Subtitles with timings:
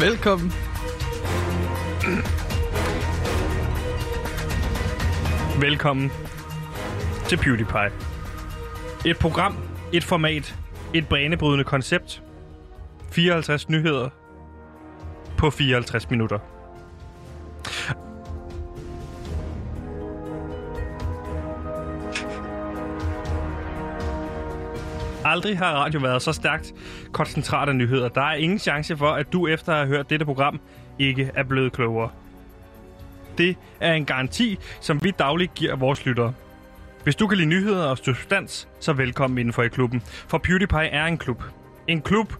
[0.00, 0.52] Velkommen.
[5.60, 6.10] Velkommen
[7.28, 7.92] til PewDiePie.
[9.06, 9.56] Et program,
[9.92, 10.58] et format,
[10.94, 12.22] et banebrydende koncept.
[13.12, 14.08] 54 nyheder
[15.38, 16.57] på 54 minutter.
[25.28, 26.74] Aldrig har radio været så stærkt
[27.12, 28.08] koncentrat af nyheder.
[28.08, 30.60] Der er ingen chance for, at du efter at have hørt dette program
[30.98, 32.10] ikke er blevet klogere.
[33.38, 36.32] Det er en garanti, som vi dagligt giver vores lyttere.
[37.04, 40.00] Hvis du kan lide nyheder og substans, så velkommen indenfor i klubben.
[40.00, 41.42] For PewDiePie er en klub.
[41.86, 42.32] En klub,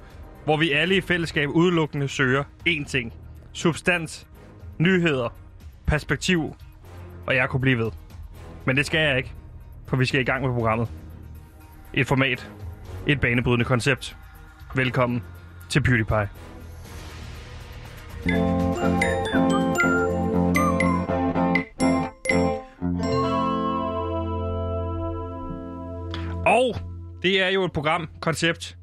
[0.45, 3.12] hvor vi alle i fællesskab udelukkende søger én ting.
[3.52, 4.27] Substans,
[4.79, 5.34] nyheder,
[5.87, 6.57] perspektiv,
[7.27, 7.91] og jeg kunne blive ved.
[8.65, 9.32] Men det skal jeg ikke,
[9.87, 10.88] for vi skal i gang med programmet.
[11.95, 12.51] Et format.
[13.09, 14.17] Et banebrydende koncept.
[14.75, 15.23] Velkommen
[15.69, 16.29] til PewDiePie.
[26.47, 26.77] Og
[27.23, 28.77] det er jo et program, koncept,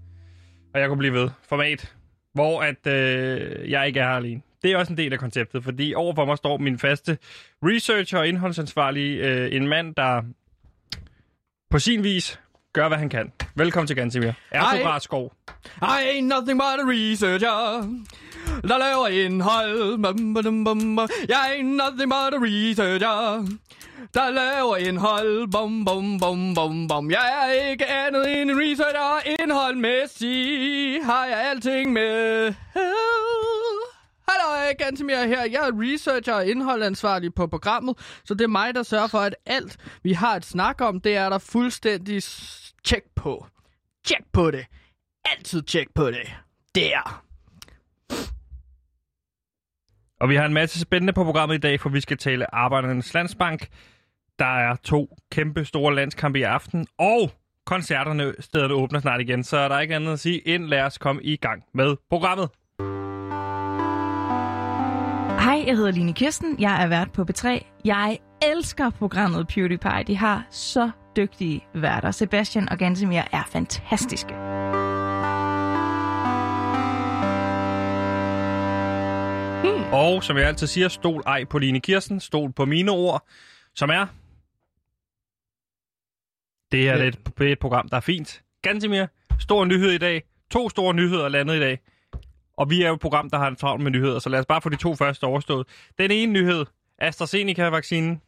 [0.74, 1.96] og jeg kunne blive ved, format,
[2.34, 4.42] hvor at øh, jeg ikke er her alene.
[4.64, 7.18] Det er også en del af konceptet, fordi overfor mig står min faste
[7.64, 10.22] researcher og indholdsansvarlige, øh, en mand, der
[11.70, 12.40] på sin vis
[12.76, 13.32] gør, hvad han kan.
[13.56, 14.32] Velkommen til Gansimir.
[14.52, 15.34] Ertograt Skov.
[15.82, 17.82] I ain't nothing but a researcher.
[18.62, 20.04] Der laver indhold.
[20.04, 21.10] Bum, bum, bum, bum.
[21.30, 23.48] Jeg ain't nothing but a researcher.
[24.14, 25.52] Der laver indhold.
[25.52, 27.12] Bum, bum, bum, bum, bum.
[27.12, 29.34] Jeg er ikke andet end en researcher.
[29.40, 32.54] Indholdmæssigt har jeg alting med.
[34.30, 35.42] Hallo, Gantemir her.
[35.42, 39.36] Jeg er researcher og indholdansvarlig på programmet, så det er mig, der sørger for, at
[39.46, 42.24] alt, vi har et snak om, det er der fuldstændig
[42.86, 43.48] tjek på.
[44.06, 44.66] Tjek på det.
[45.26, 46.36] Altid tjek på det.
[46.76, 47.24] Der.
[50.20, 53.14] Og vi har en masse spændende på programmet i dag, for vi skal tale Arbejdernes
[53.14, 53.68] Landsbank.
[54.40, 57.32] Der er to kæmpe store landskampe i aften, og
[57.66, 60.98] koncerterne stederne åbner snart igen, så der er ikke andet at sige, end lad os
[60.98, 62.50] komme i gang med programmet.
[65.40, 66.56] Hej, jeg hedder Line Kirsten.
[66.60, 67.66] Jeg er vært på B3.
[67.86, 70.04] Jeg elsker programmet PewDiePie.
[70.08, 72.12] De har så dygtige værter.
[72.12, 74.36] Sebastian og Gansimir er fantastiske.
[79.92, 83.26] Og som jeg altid siger, stol ej på Line Kirsten, stol på mine ord,
[83.76, 84.06] som er...
[86.72, 86.98] Det her Ja.
[86.98, 88.44] det er, et, er et program, der er fint.
[88.62, 89.06] Gansimir,
[89.40, 90.24] stor nyhed i dag.
[90.52, 91.80] To store nyheder landet i dag.
[92.58, 94.46] Og vi er jo et program, der har en travlt med nyheder, så lad os
[94.46, 95.68] bare få de to første overstået.
[95.98, 96.66] Den ene nyhed,
[96.98, 98.22] AstraZeneca-vaccinen,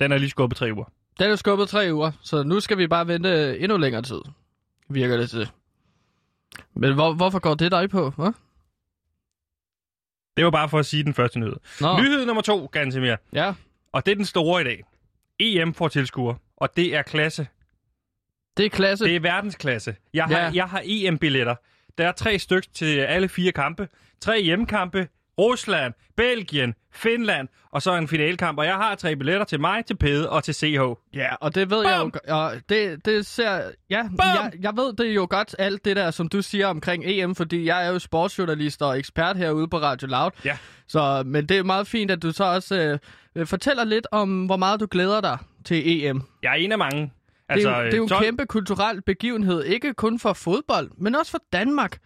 [0.00, 0.84] den er lige skubbet tre uger.
[1.20, 4.20] Den er skubbet tre uger, så nu skal vi bare vente endnu længere tid.
[4.88, 5.50] Virker det til.
[6.74, 8.10] Men hvor, hvorfor går det dig på?
[8.10, 8.30] Hva?
[10.36, 11.56] Det var bare for at sige den første nyhed.
[11.80, 13.16] Nå, Nyhed nummer to, Gansimir.
[13.32, 13.54] ja.
[13.92, 14.84] Og det er den store i dag.
[15.38, 17.46] EM får tilskuer, og det er klasse.
[18.56, 19.04] Det er klasse.
[19.04, 19.96] Det er verdensklasse.
[20.14, 20.50] Jeg har, Ja.
[20.54, 21.54] jeg har EM-billetter.
[21.98, 23.88] Der er tre stykker til alle fire kampe.
[24.20, 25.08] Tre hjemmekampe.
[25.38, 28.58] Rusland, Belgien, Finland, og så en finalkamp.
[28.58, 30.80] Og jeg har tre billetter til mig, til Pede og til CH.
[31.14, 31.98] Ja, og det ved jeg
[32.28, 33.50] jo og det, det ser...
[33.90, 37.34] Ja, jeg, jeg ved det jo godt, alt det der, som du siger omkring EM,
[37.34, 40.30] fordi jeg er jo sportsjournalist og ekspert herude på Radio Loud.
[40.44, 40.58] Ja.
[40.88, 42.98] Så, men det er meget fint, at du så også
[43.36, 46.22] øh, fortæller lidt om, hvor meget du glæder dig til EM.
[46.42, 47.12] Jeg er en af mange.
[47.48, 50.32] Altså, det, er, jo- det er jo en 12 kæmpe kulturel begivenhed, ikke kun for
[50.32, 51.98] fodbold, men også for Danmark.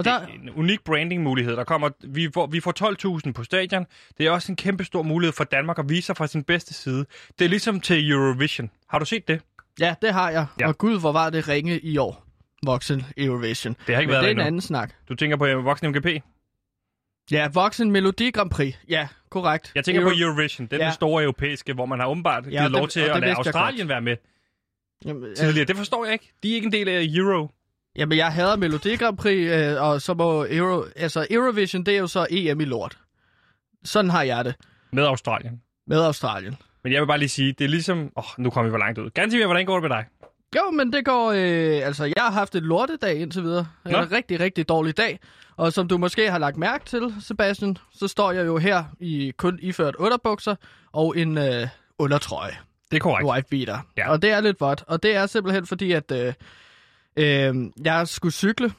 [0.00, 1.56] Og der, Det er en unik branding-mulighed.
[1.56, 3.86] Der kommer, vi, får, vi får 12.000 på stadion.
[4.18, 6.74] Det er også en kæmpe stor mulighed for Danmark at vise sig fra sin bedste
[6.74, 7.06] side.
[7.38, 8.70] Det er ligesom til Eurovision.
[8.88, 9.40] Har du set det?
[9.80, 10.46] ja, det har jeg.
[10.60, 10.64] Ja.
[10.64, 10.68] Ja.
[10.68, 12.26] Og gud, hvor var det ringe i år.
[12.66, 13.76] Voksen Eurovision.
[13.86, 14.92] Det har ikke Men været det er en anden snak.
[15.08, 16.06] Du tænker på øh, Voksen MGP?
[17.30, 18.74] Ja, Voksen Melodi Grand Prix.
[18.88, 19.72] Ja, korrekt.
[19.74, 20.66] Jeg tænker Euro- på Eurovision.
[20.66, 20.84] Den, ja.
[20.86, 20.92] Ja.
[20.92, 23.88] store europæiske, hvor man har åbenbart givet Ja, lov det- til og at lade Australien
[23.88, 24.16] være med
[25.04, 25.66] Jamen, øh, tidligere.
[25.66, 26.32] Det forstår jeg ikke.
[26.42, 27.50] De er ikke en del af Euro.
[27.96, 31.98] Jamen, jeg hader Melodi Grand Prix, øh, og så må Euro, altså Eurovision, det er
[31.98, 32.98] jo så EM i lort.
[33.84, 34.54] Sådan har jeg det
[34.92, 35.62] med Australien.
[35.86, 36.56] med Australien.
[36.84, 37.98] Men jeg vil bare lige sige, det er ligesom...
[37.98, 39.10] Åh, oh, nu kommer vi for langt ud.
[39.10, 40.04] Ganske hvordan går det med dig?
[40.56, 41.30] Jo, men det går...
[41.30, 43.66] Øh, altså, jeg har haft et lortedag indtil videre.
[43.86, 45.18] En rigtig, rigtig dårlig dag.
[45.56, 49.32] Og som du måske har lagt mærke til, Sebastian, så står jeg jo her i
[49.36, 50.54] kun iført underbukser
[50.92, 52.56] og en øh, undertrøje.
[52.90, 53.28] Det er korrekt.
[53.28, 53.78] Wife beater.
[53.96, 54.10] Ja.
[54.10, 54.84] Og det er lidt vådt.
[54.86, 56.32] Og det er simpelthen fordi, at øh,
[57.16, 57.54] øh,
[57.84, 58.72] jeg skulle cykle.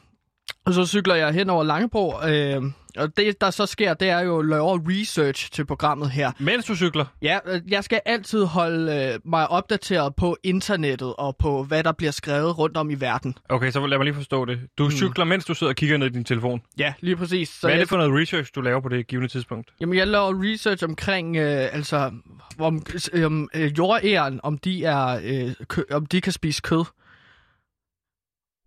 [0.66, 2.28] Og så cykler jeg hen over Langebro.
[2.28, 2.62] Øh,
[2.98, 6.32] og det, der så sker, det er jo at lave research til programmet her.
[6.40, 7.06] Mens du cykler?
[7.22, 11.92] Ja, øh, jeg skal altid holde øh, mig opdateret på internettet og på, hvad der
[11.92, 13.38] bliver skrevet rundt om i verden.
[13.50, 14.60] Okay, så lad mig lige forstå det.
[14.78, 14.92] Du mm.
[14.92, 16.62] cykler, mens du sidder og kigger ned i din telefon.
[16.78, 17.50] Ja, lige præcis.
[17.50, 19.74] Så Hvad er det for noget research, du laver på det givende tidspunkt?
[19.82, 22.12] Jamen, jeg laver research omkring, øh, altså,
[22.60, 22.86] om,
[23.24, 26.84] om øh, jordæren, om de, er, øh, kø, om de kan spise kød.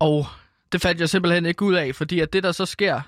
[0.00, 0.26] Og
[0.72, 3.00] det fandt jeg simpelthen ikke ud af, fordi at det, der så sker,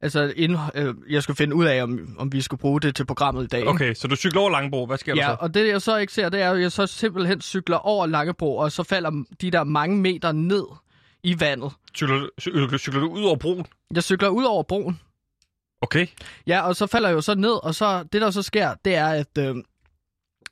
[0.00, 3.06] altså, inden, øh, jeg skulle finde ud af, om, om vi skulle bruge det til
[3.06, 3.68] programmet i dag.
[3.68, 4.86] Okay, så du cykler over Langebro.
[4.86, 5.36] Hvad sker Ja, der så?
[5.40, 8.56] og det jeg så ikke ser, det er at jeg så simpelthen cykler over Langebro,
[8.56, 10.64] og så falder de der mange meter ned
[11.22, 11.72] i vandet.
[11.96, 13.66] Cykler, cykler, cykler du ud over broen?
[13.94, 15.00] Jeg cykler ud over broen.
[15.82, 16.06] Okay.
[16.46, 18.94] Ja, og så falder jeg jo så ned, og så det der så sker, det
[18.94, 19.56] er, at, øh,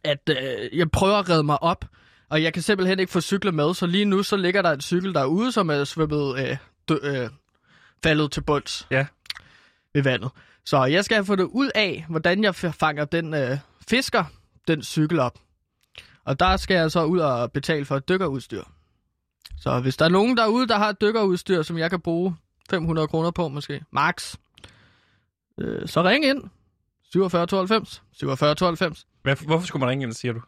[0.04, 1.84] at øh, jeg prøver at redde mig op,
[2.32, 4.80] og jeg kan simpelthen ikke få cyklet med, så lige nu så ligger der en
[4.80, 6.56] cykel derude, som er svømmet, øh,
[6.88, 7.30] dø, øh,
[8.02, 9.06] faldet til bunds Ja.
[9.94, 10.30] ved vandet.
[10.64, 13.58] Så jeg skal have fundet ud af, hvordan jeg fanger den øh,
[13.88, 14.24] fisker,
[14.68, 15.38] den cykel op.
[16.24, 18.62] Og der skal jeg så ud og betale for et dykkerudstyr.
[19.58, 22.36] Så hvis der er nogen derude, der har et dykkerudstyr, som jeg kan bruge
[22.70, 24.36] 500 kroner på måske, max,
[25.58, 26.42] øh, så ring ind.
[27.12, 28.02] 47 92.
[28.12, 29.06] 47 92.
[29.22, 30.40] Hvad, hvorfor skulle man ringe ind, siger du?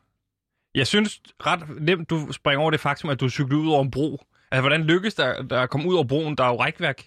[0.74, 3.90] Jeg synes ret nemt, du springer over det faktum, at du cykler ud over en
[3.90, 4.24] bro.
[4.50, 6.36] Altså, hvordan lykkes der, der at komme ud over broen?
[6.36, 7.02] Der er jo rækværk.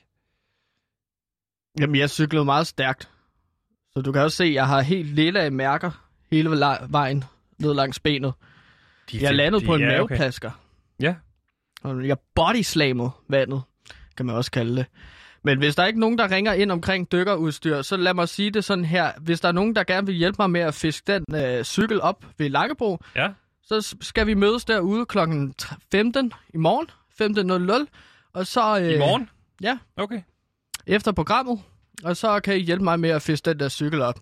[1.80, 3.10] Jamen, jeg cyklede meget stærkt.
[3.94, 6.50] Så du kan også se, at jeg har helt lille af mærker hele
[6.90, 7.24] vejen
[7.60, 8.34] ned langs benet.
[9.12, 10.52] De Jeg landede på en ja, maveplasker.
[11.00, 11.16] Ja.
[11.84, 13.62] Og jeg bodyslamede vandet,
[14.18, 14.86] kan man også kalde det.
[15.44, 18.52] Men hvis der er ikke nogen, der ringer ind omkring dykkerudstyr, så lad mig sige
[18.52, 19.12] det sådan her.
[19.22, 22.02] Hvis der er nogen, der gerne vil hjælpe mig med at fiske den øh, cykel
[22.02, 23.30] op ved Langebro, Ja.
[23.68, 25.18] Så skal vi mødes derude kl.
[25.92, 26.88] 15 i morgen,
[27.81, 27.88] 15.00.
[28.34, 28.80] Og så...
[28.80, 29.30] Øh, I morgen?
[29.62, 30.22] Ja, Okay.
[30.88, 31.60] efter programmet,
[32.04, 34.19] og så kan I hjælpe mig med at fiske den der cykel op.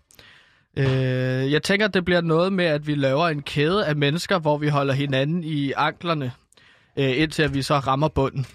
[0.78, 0.86] Øh,
[1.52, 4.68] jeg tænker, det bliver noget med, at vi laver en kæde af mennesker, hvor vi
[4.68, 6.32] holder hinanden i anklerne,
[6.98, 8.44] øh, indtil at vi så rammer bunden.
[8.44, 8.50] Det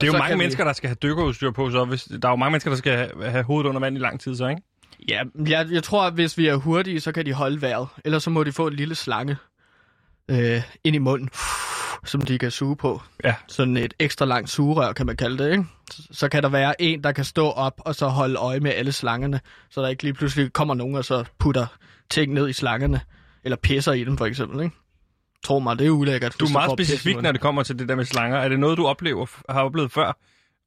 [0.00, 2.32] er jo mange kan vi- mennesker, der skal have dykkerudstyr på, så hvis, der er
[2.32, 4.62] jo mange mennesker, der skal have, have hovedet under vand i lang tid, så ikke?
[5.08, 7.88] Ja, jeg, jeg tror, at hvis vi er hurtige, så kan de holde vejret.
[8.04, 9.36] Ellers så må de få en lille slange
[10.30, 11.28] øh, ind i munden,
[12.04, 13.02] som de kan suge på.
[13.24, 13.34] Ja.
[13.48, 15.64] Sådan et ekstra langt sugerør, kan man kalde det, ikke?
[16.10, 18.92] Så, kan der være en, der kan stå op og så holde øje med alle
[18.92, 19.40] slangerne,
[19.70, 21.66] så der ikke lige pludselig kommer nogen og så putter
[22.10, 23.00] ting ned i slangerne.
[23.44, 24.76] Eller pisser i dem, for eksempel, ikke?
[25.44, 26.36] Tro mig, det er ulækkert.
[26.40, 28.38] Du er meget specifik, når det kommer til det der med slanger.
[28.38, 30.18] Er det noget, du oplever, har oplevet før?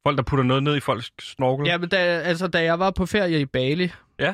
[0.04, 1.68] Folk, der putter noget ned i folks snorkel?
[1.68, 4.34] Ja, men da, altså, da jeg var på ferie i Bali, ja.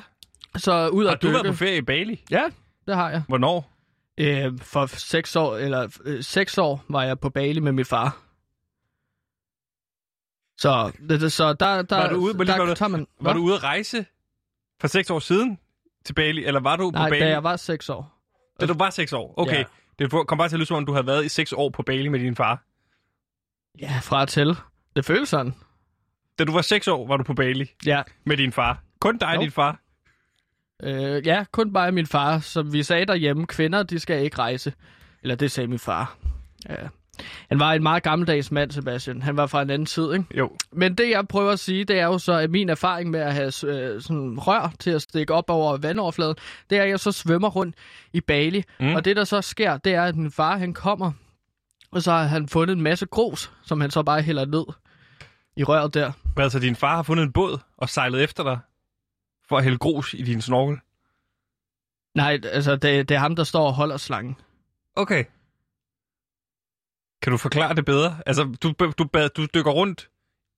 [0.58, 1.34] så ud Har at du dykke...
[1.34, 2.22] været på ferie i Bali?
[2.32, 2.44] Ja,
[2.88, 3.22] det har jeg.
[3.28, 3.72] Hvornår?
[4.18, 8.18] Øh, for seks år, eller øh, seks år var jeg på Bali med min far.
[10.58, 13.08] Så, det, så der, der, Var du ude- må lige- der var du- tager man...
[13.20, 13.34] Var Hva?
[13.40, 14.06] du ude at rejse
[14.82, 15.60] for seks år siden
[16.06, 17.22] til Bali, eller var du Nej, på Bali?
[17.22, 18.18] da jeg var seks år.
[18.60, 19.34] Da du var seks år?
[19.38, 19.58] Okay.
[19.58, 19.64] Ja.
[20.00, 21.84] Det kom bare til at lyde som om, du havde været i seks år på
[21.84, 22.64] Bali med din far.
[23.80, 24.56] Ja, fra til.
[24.96, 25.54] Det føles sådan.
[26.40, 28.04] Da du var seks år, var du på Bali Ja.
[28.26, 28.84] med din far.
[29.00, 29.42] Kun dig og Jo.
[29.42, 29.80] din far.
[30.84, 32.40] Øh, ja, kun bare min far.
[32.40, 34.74] Som vi sagde derhjemme, kvinder, de skal ikke rejse.
[35.22, 36.16] Eller det sagde min far.
[36.70, 36.76] Ja.
[37.50, 39.22] Han var en meget gammeldags mand, Sebastian.
[39.22, 40.26] Han var fra en anden tid, ikke?
[40.38, 40.52] Jo.
[40.72, 43.34] Men det, jeg prøver at sige, det er jo så, at min erfaring med at
[43.34, 46.36] have øh, sådan rør til at stikke op over vandoverfladen,
[46.70, 47.76] det er, at jeg så svømmer rundt
[48.14, 48.64] i Bali.
[48.80, 48.96] Mm.
[48.96, 51.12] Og det, der så sker, det er, at min far, han kommer,
[51.92, 54.64] og så har han fundet en masse grus, som han så bare hælder ned
[55.56, 56.12] i røret der.
[56.38, 58.60] Altså din far har fundet en båd og sejlet efter dig
[59.52, 60.78] for at hælde grus i din snorkel?
[62.16, 64.36] Nej, altså, det, det er ham, der står og holder slangen.
[64.96, 65.24] Okay.
[67.22, 68.18] Kan du forklare det bedre?
[68.26, 68.94] Altså, du, du,
[69.38, 70.10] du, dykker rundt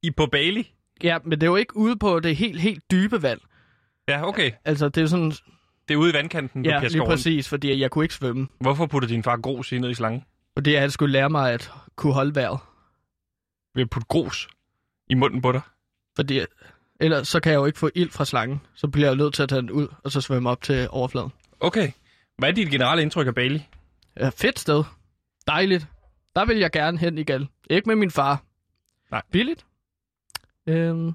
[0.04, 0.74] i på Bali?
[1.04, 3.40] Ja, men det er jo ikke ude på det helt, helt dybe vand.
[4.08, 4.52] Ja, okay.
[4.66, 5.32] Altså, det er sådan...
[5.88, 7.10] Det er ude i vandkanten, du Ja, lige rundt.
[7.12, 8.48] præcis, fordi jeg kunne ikke svømme.
[8.60, 10.24] Hvorfor putter din far grus i ned i slangen?
[10.58, 12.60] Fordi han skulle lære mig at kunne holde vejret.
[13.76, 14.48] Ved at putte grus
[15.10, 15.62] i munden på dig?
[16.16, 16.40] Fordi
[17.03, 18.62] ellers så kan jeg jo ikke få ild fra slangen.
[18.75, 20.88] Så bliver jeg jo nødt til at tage den ud, og så svømme op til
[20.91, 21.31] overfladen.
[21.60, 21.91] Okay.
[22.38, 23.67] Hvad er dit generelle indtryk af Bali?
[24.19, 24.83] Ja, fedt sted.
[25.48, 25.88] Dejligt.
[26.36, 27.50] Der vil jeg gerne hen igen.
[27.69, 28.43] Ikke med min far.
[29.12, 29.22] Nej.
[29.31, 29.65] Billigt.
[30.67, 31.12] Øhm, ja.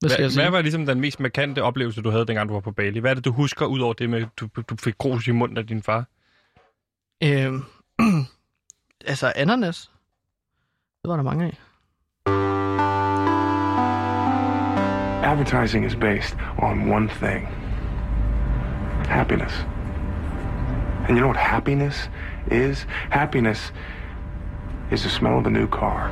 [0.00, 0.42] Hvad skal Hvad, jeg sige?
[0.42, 2.98] hvad var ligesom den mest markante oplevelse, du havde, dengang du var på Bali?
[2.98, 5.30] Hvad er det, du husker, ud over det med, at du, du fik grus i
[5.30, 6.04] munden af din far?
[7.22, 7.64] Øhm,
[9.10, 9.90] altså ananas.
[11.02, 11.58] Det var der mange af.
[15.28, 17.44] Advertising is based on one thing
[19.04, 19.52] happiness.
[21.06, 22.08] And you know what happiness
[22.50, 22.84] is?
[23.10, 23.70] Happiness
[24.90, 26.10] is the smell of a new car.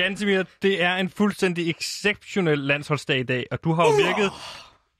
[0.00, 4.32] Gantemir, det er en fuldstændig exceptionel landsholdsdag i dag, og du har jo virket...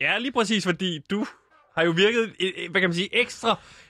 [0.00, 1.26] Ja, lige præcis, fordi du
[1.76, 3.08] har jo virket, øh, øh, hvad kan man sige,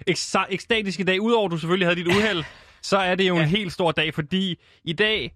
[0.07, 1.21] ekstra ekstatisk i dag.
[1.21, 2.45] Udover at du selvfølgelig havde dit uheld,
[2.83, 5.33] så er det jo en helt stor dag, fordi i dag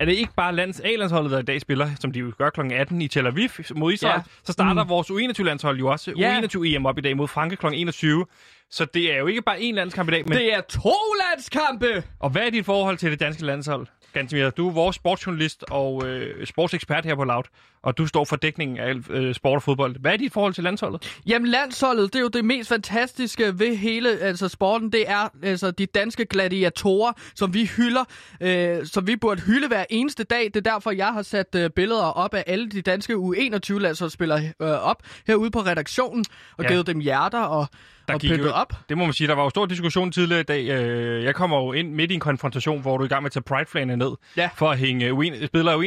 [0.00, 2.60] er det ikke bare lands A-landsholdet, der i dag spiller, som de jo gør kl.
[2.60, 4.22] 18 i Tel Aviv mod Israel.
[4.26, 4.32] Ja.
[4.44, 4.88] Så starter mm.
[4.88, 6.12] vores U21-landshold jo også.
[6.16, 6.40] Ja.
[6.40, 7.66] U21-EM op i dag mod Frankrig kl.
[7.66, 8.26] 21.
[8.70, 10.38] Så det er jo ikke bare én landskamp i dag, men...
[10.38, 10.94] Det er to
[11.28, 12.02] landskampe!
[12.20, 13.86] Og hvad er dit forhold til det danske landshold?
[14.18, 17.42] Gantemir, du er vores sportsjournalist og øh, sportsekspert her på Loud,
[17.82, 19.96] og du står for dækningen af øh, sport og fodbold.
[20.00, 21.20] Hvad er dit forhold til landsholdet?
[21.26, 24.92] Jamen landsholdet, det er jo det mest fantastiske ved hele altså, sporten.
[24.92, 28.04] Det er altså de danske gladiatorer, som vi hylder,
[28.40, 30.44] øh, som vi burde hylde hver eneste dag.
[30.44, 34.68] Det er derfor, jeg har sat øh, billeder op af alle de danske U21-landsholdsspillere øh,
[34.68, 36.24] op herude på redaktionen,
[36.58, 36.70] og Ja.
[36.70, 37.66] givet dem hjerter og,
[38.14, 38.72] og gik jo- op.
[38.88, 40.68] Det må man sige, der var jo stor diskussion tidligere i dag.
[40.68, 43.26] Øh, Jeg kommer jo ind midt i en konfrontation, hvor du er i gang med
[43.26, 44.50] at tage pride ned, Ja.
[44.56, 45.82] for at hænge uen- spillere af u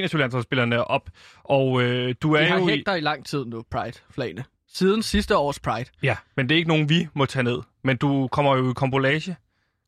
[0.82, 1.10] op.
[1.44, 2.68] Og øh, du er De har jo...
[2.68, 4.44] hængt der i lang tid nu, Pride-flagene.
[4.74, 5.86] Siden sidste års Pride.
[6.04, 7.60] Ja, men det er ikke nogen, vi må tage ned.
[7.84, 9.36] Men du kommer jo i kombolage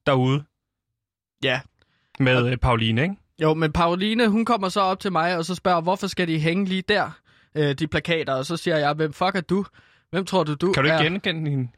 [0.08, 0.44] derude
[1.44, 1.60] Ja.
[2.20, 3.16] med øh, Pauline, ikke?
[3.42, 6.40] Jo, men Pauline, hun kommer så op til mig og så spørger, hvorfor skal de
[6.40, 7.10] hænge lige der,
[7.56, 8.34] øh, de plakater?
[8.34, 9.66] Og så siger jeg, hvem fuck er du?
[10.12, 11.00] Hvem tror du, du Kan du er?
[11.02, 11.70] ikke genkende hende?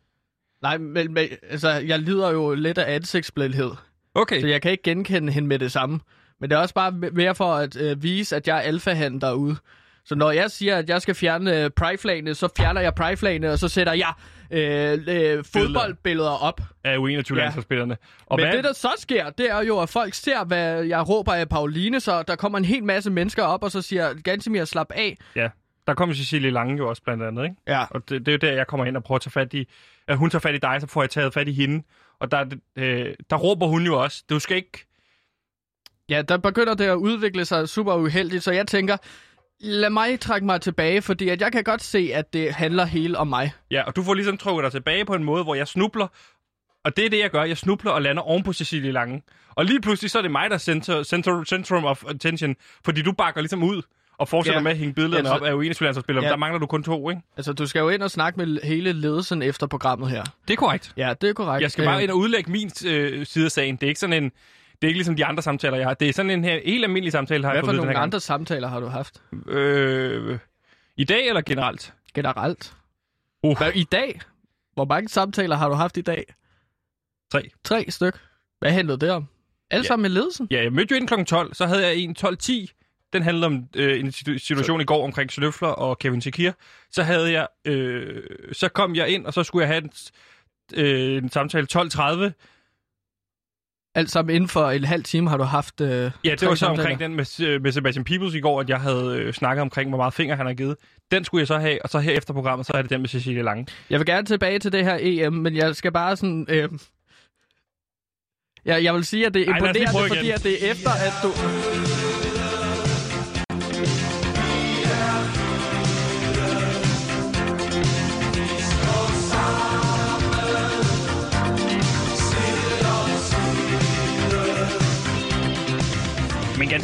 [0.65, 3.71] Nej, men, men altså, jeg lider jo lidt af ansigtsblindhed,
[4.15, 4.41] Okay.
[4.41, 5.99] så jeg kan ikke genkende hende med det samme.
[6.39, 9.57] Men det er også bare mere for at øh, vise, at jeg er alfahand derude.
[10.05, 13.59] Så når jeg siger, at jeg skal fjerne øh, pride så fjerner jeg pride og
[13.59, 14.13] så sætter jeg
[14.51, 16.61] øh, øh, fodboldbilleder op.
[16.83, 17.97] Af U21-landsholdsspillerne.
[18.25, 21.09] Og Men hvad, det, der så sker, det er jo, at folk ser, hvad jeg
[21.09, 24.65] råber af Pauline, så der kommer en hel masse mennesker op, og så siger Gansimir,
[24.65, 25.17] slap af.
[25.35, 25.49] Ja,
[25.87, 27.55] der kom Cecilie Lange jo også blandt andet, ikke?
[27.67, 27.85] Ja.
[27.89, 29.67] Og det, det er jo der, jeg kommer ind og prøver at tage fat i...
[30.07, 31.83] At hun tager fat i dig, så får jeg taget fat i hende.
[32.19, 34.85] Og der, øh, der råber hun jo også, du skal ikke...
[36.09, 38.97] Ja, der begynder det at udvikle sig super uheldigt, så jeg tænker,
[39.59, 43.17] lad mig trække mig tilbage, fordi at jeg kan godt se, at det handler hele
[43.17, 43.51] om mig.
[43.71, 46.07] Ja, og du får ligesom trukket dig tilbage på en måde, hvor jeg snubler.
[46.83, 47.43] Og det er det, jeg gør.
[47.43, 49.23] Jeg snubler og lander oven på Cecilie Lange.
[49.49, 52.55] Og lige pludselig, så er det mig, der er center, center, centrum of attention.
[52.85, 53.81] Fordi du bakker ligesom ud
[54.17, 54.63] og fortsætter Ja.
[54.63, 56.25] med at hænge billederne Ja, op så- af U21-landsholdsspillere.
[56.25, 56.29] Ja.
[56.31, 57.21] Der mangler du kun to, ikke?
[57.37, 60.23] Altså, du skal jo ind og snakke med hele ledelsen efter programmet her.
[60.47, 60.93] Det er korrekt.
[60.97, 61.61] Ja, det er korrekt.
[61.61, 63.75] Jeg skal bare ind og udlægge min øh, side af sagen.
[63.75, 64.31] Det er ikke sådan en...
[64.81, 65.93] Det er ikke ligesom de andre samtaler, jeg har.
[65.93, 67.89] Det er sådan en her, helt almindelig samtale, har Hvad jeg for fået den nogle
[67.89, 68.03] her gang.
[68.03, 69.21] andre samtaler har du haft?
[69.47, 70.37] Øh,
[70.97, 71.93] I dag eller generelt?
[72.13, 72.73] Generelt.
[73.43, 73.57] Uh.
[73.57, 74.21] Hvad, I dag?
[74.73, 76.23] Hvor mange samtaler har du haft i dag?
[77.31, 77.49] Tre.
[77.63, 78.17] Tre styk.
[78.59, 79.25] Hvad handlede det om?
[79.71, 79.87] Alle Ja.
[79.87, 80.47] sammen med ledelsen?
[80.51, 81.23] Ja, jeg mødte jo ind kl.
[81.23, 82.74] 12, så havde jeg en 12.10.
[83.15, 84.81] Den handlede om øh, en situ- situation så...
[84.81, 86.51] i går omkring Sløfler og Kevin Shakir.
[86.91, 89.91] Så havde jeg, øh, så kom jeg ind, og så skulle jeg have en,
[90.75, 92.31] øh, en samtale 12.30.
[93.95, 96.59] Alt sammen inden for en halv time har du haft øh, Ja, det var så
[96.59, 96.81] samtaler.
[96.81, 99.89] omkring den med, øh, med Sebastian Peebles i går, at jeg havde øh, snakket omkring,
[99.89, 100.75] hvor meget finger han har givet.
[101.11, 103.09] Den skulle jeg så have, og så her efter programmet, så er det den med
[103.09, 103.67] Cecilie Lange.
[103.89, 106.45] Jeg vil gerne tilbage til det her EM, men jeg skal bare sådan...
[106.49, 106.69] Øh...
[108.65, 110.89] Ja, jeg vil sige, at det er Ej, imponerende, prøve fordi at det er efter,
[110.89, 111.27] at du...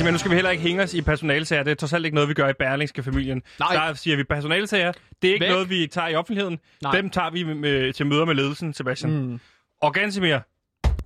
[0.02, 1.64] Men ganske men nu skal vi heller ikke hænge os i personalsager.
[1.64, 3.42] Det er trods alt ikke noget, vi gør i Berlingske familien.
[3.60, 3.74] Nej.
[3.74, 4.92] Der siger vi personalsager.
[5.22, 5.52] Det er ikke Væk.
[5.52, 6.60] noget, vi tager i offentligheden.
[6.82, 6.96] Nej.
[6.96, 9.12] Dem tager vi med, med, til møder med ledelsen, Sebastian.
[9.12, 9.40] Mm.
[9.82, 10.40] Og Gansimir,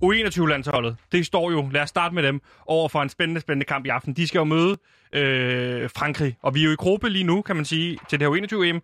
[0.04, 3.86] U21-landsholdet, det står jo, lad os starte med dem, over for en spændende, spændende kamp
[3.86, 4.14] i aften.
[4.14, 4.76] De skal jo møde
[5.12, 8.28] øh, Frankrig, og vi er jo i gruppe lige nu, kan man sige, til det
[8.28, 8.82] her U21-EM,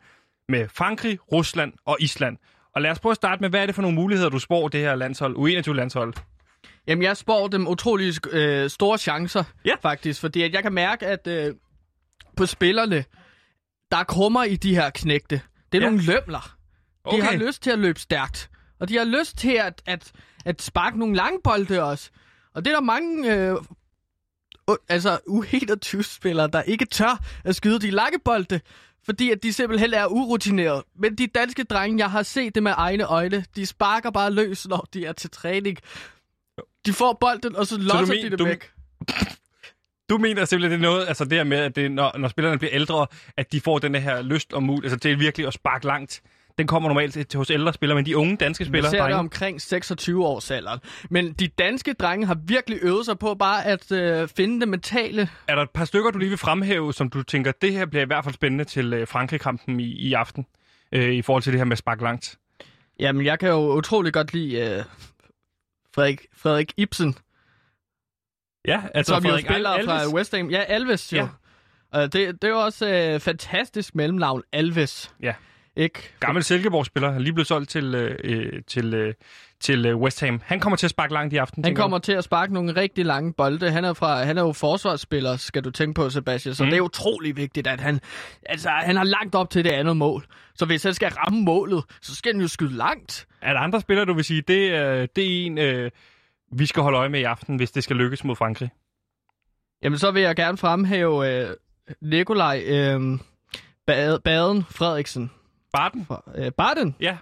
[0.49, 2.37] med Frankrig, Rusland og Island.
[2.75, 4.69] Og lad os prøve at starte med, hvad er det for nogle muligheder, du spår
[4.69, 6.15] det her landshold, U21-landshold?
[6.87, 9.75] Jamen, jeg spår dem utrolig øh, store chancer, Ja.
[9.83, 10.21] faktisk.
[10.21, 11.55] Fordi at jeg kan mærke, at øh,
[12.37, 13.05] på spillerne,
[13.91, 15.41] der er krummer i de her knægte.
[15.73, 15.91] Det er Ja.
[15.91, 16.57] nogle lømler.
[17.05, 17.23] De Okay.
[17.23, 18.51] har lyst til at løbe stærkt.
[18.81, 20.13] Og de har lyst til at, at,
[20.45, 22.11] at sparke nogle lange bolde også.
[22.55, 23.55] Og det er der mange øh,
[24.71, 28.61] u- altså U21-spillere, der ikke tør at skyde de lange bolde.
[29.05, 30.83] Fordi at de simpelthen er urutineret.
[30.97, 34.69] Men de danske drenge, jeg har set det med egne øjne, de sparker bare løs,
[34.69, 35.79] når de er til træning.
[36.87, 38.71] De får bolden, og så losser men- de det du- væk.
[40.11, 42.59] Du mener simpelthen, det er noget, altså det her med, at det, når, når spillerne
[42.59, 45.87] bliver ældre, at de får den her lyst og mulighed, altså til virkelig at sparke
[45.87, 46.23] langt.
[46.59, 49.03] Den kommer normalt til, hos ældre spillere, men de unge danske Vi spillere, ser det
[49.05, 50.81] drenge, omkring 26 års alderen.
[51.11, 55.29] Men de danske drenge har virkelig øvet sig på bare at øh, finde det mentale.
[55.49, 58.03] er der et par stykker, du lige vil fremhæve, som du tænker, det her bliver
[58.03, 60.47] i hvert fald spændende til øh, Frankrig-kampen i, i aften?
[60.93, 62.39] øh, i forhold til det her med spark langt?
[63.01, 64.85] Jamen, jeg kan jo utrolig godt lide øh,
[65.95, 67.15] Frederik, Frederik Ibsen,
[68.69, 70.15] Ja, altså som Frederik jo spiller Al- fra Alves.
[70.15, 70.51] West Ham.
[70.51, 71.17] Ja, Alves jo.
[71.17, 71.23] Ja.
[71.93, 71.99] Ja.
[72.03, 75.15] Og det, det er jo også øh, fantastisk mellemnavn, Alves.
[75.23, 75.35] Ja.
[75.77, 76.13] Ikke?
[76.21, 79.15] Gammel Silkeborg-spiller, er lige blevet solgt til, øh, øh, til, øh,
[79.61, 80.41] til øh, West Ham.
[80.45, 83.05] Han kommer til at sparke langt i aften, Han kommer til at sparke nogle rigtig
[83.07, 83.71] lange bolde.
[83.71, 86.55] Han er, fra, han er jo forsvarsspiller, skal du tænke på, Sebastian.
[86.55, 86.71] Så Mm.
[86.71, 88.01] det er utrolig vigtigt, at han,
[88.47, 90.27] altså, han har langt op til det andet mål.
[90.55, 93.27] Så hvis han skal ramme målet, så skal han jo skyde langt.
[93.31, 93.37] du?
[93.47, 95.91] Er der andre spillere, du vil sige, det, øh, det er en, øh,
[96.53, 98.71] vi skal holde øje med i aften, hvis det skal lykkes mod Frankrig?
[99.83, 101.51] Jamen, så vil jeg gerne fremhæve øh,
[102.01, 103.01] Nikolaj øh,
[103.87, 105.31] Bad, Baden Frederiksen.
[105.73, 106.07] Barten?
[106.07, 107.17] Fra, øh, Baden Ja.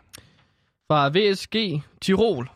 [0.90, 2.50] fra VSG Tirol.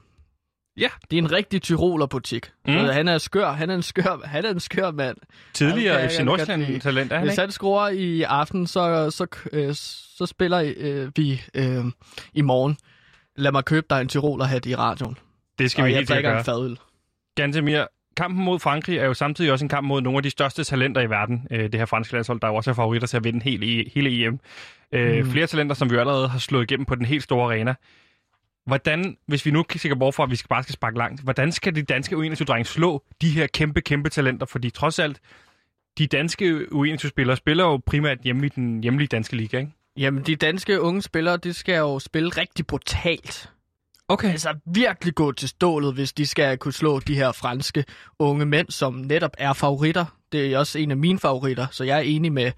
[0.76, 0.88] Ja.
[1.10, 2.50] Det er en rigtig Tyroler-butik.
[2.66, 2.72] Mm.
[2.86, 3.50] Så han er skør.
[3.52, 5.16] Han er en skør, han er en skør mand.
[5.52, 6.24] Tidligere FC jeg.
[6.24, 7.40] Nordsjælland-talent, er han Hvis ikke?
[7.40, 9.74] han skruer i aften, så, så, øh,
[10.18, 11.84] så spiller øh, vi øh,
[12.32, 12.76] i morgen.
[13.36, 15.18] Lad mig købe dig en Tyroler-hat i radioen.
[15.58, 16.38] Det skal og vi jeg helt til at drikker gøre.
[16.38, 16.78] en fadøl.
[17.34, 17.84] Gantemir,
[18.16, 21.00] kampen mod Frankrig er jo samtidig også en kamp mod nogle af de største talenter
[21.00, 21.47] i verden.
[21.50, 24.26] Øh, det her franske landshold, der jo også er favoritter til at vinde hele, hele
[24.26, 24.40] EM.
[24.92, 25.30] Øh, Mm.
[25.30, 27.75] Flere talenter, som vi allerede har slået igennem på den helt store arena.
[28.66, 31.52] Hvordan, hvis vi nu kigger bort fra, at vi skal bare skal sparke langt, hvordan
[31.52, 34.47] skal de danske U21-drenge slå de her kæmpe, kæmpe talenter?
[34.47, 35.21] Fordi trods alt,
[35.99, 39.73] de danske U21-spillere spiller jo primært hjemme i den hjemlige danske liga, ikke?
[39.97, 43.50] Jamen, de danske unge spillere, de skal jo spille rigtig brutalt.
[44.08, 44.30] Okay.
[44.30, 47.84] Altså virkelig gå til stålet, hvis de skal kunne slå de her franske
[48.18, 50.04] unge mænd, som netop er favoritter.
[50.32, 52.52] Det er også en af mine favoritter, så jeg er enig med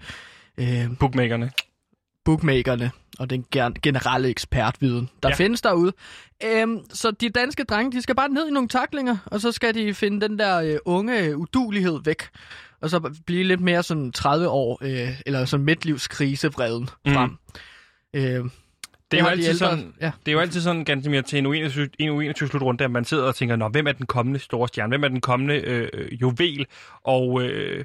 [0.57, 1.51] øh, Bookmakerne.
[2.25, 3.45] bookmakerne og den
[3.83, 5.35] generelle ekspertviden, der ja.
[5.35, 5.93] findes derude.
[6.45, 9.75] Øhm, så de danske drenge, de skal bare ned i nogle taklinger, og så skal
[9.75, 12.23] de finde den der øh, unge udulighed væk.
[12.81, 17.13] Og så blive lidt mere sådan 30 år, øh, eller sådan midtlivskrisevreden Mm.
[17.13, 17.37] frem.
[18.13, 18.45] Øh,
[19.11, 20.11] Det er, jo altid ældre- sådan, Ja.
[20.25, 23.23] det er jo altid sådan, ganske mere til en U21, en U21-slutrunde, at man sidder
[23.23, 24.89] og tænker, Nå, hvem er den kommende store stjerne?
[24.89, 26.65] Hvem er den kommende øh, juvel?
[27.03, 27.83] Og øh,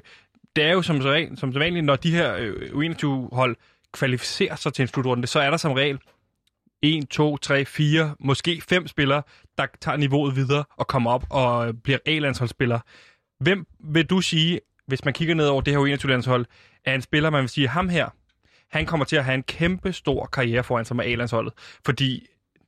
[0.55, 1.01] det er jo som,
[1.35, 3.55] som vanligt, når de her øh, U21-hold
[3.93, 5.99] kvalificerer sig til en slutrunde, så er der som regel
[6.81, 9.21] 1, 2, 3, 4, måske 5 spillere,
[9.57, 12.79] der tager niveauet videre og kommer op og bliver A-landsholdsspillere.
[13.39, 16.45] Hvem vil du sige, hvis man kigger ned over det her U21-landshold,
[16.85, 18.09] er en spiller, man vil sige, ham her,
[18.73, 21.53] han kommer til at have en kæmpe stor karriere foran sig med A-landsholdet.
[21.85, 22.27] Fordi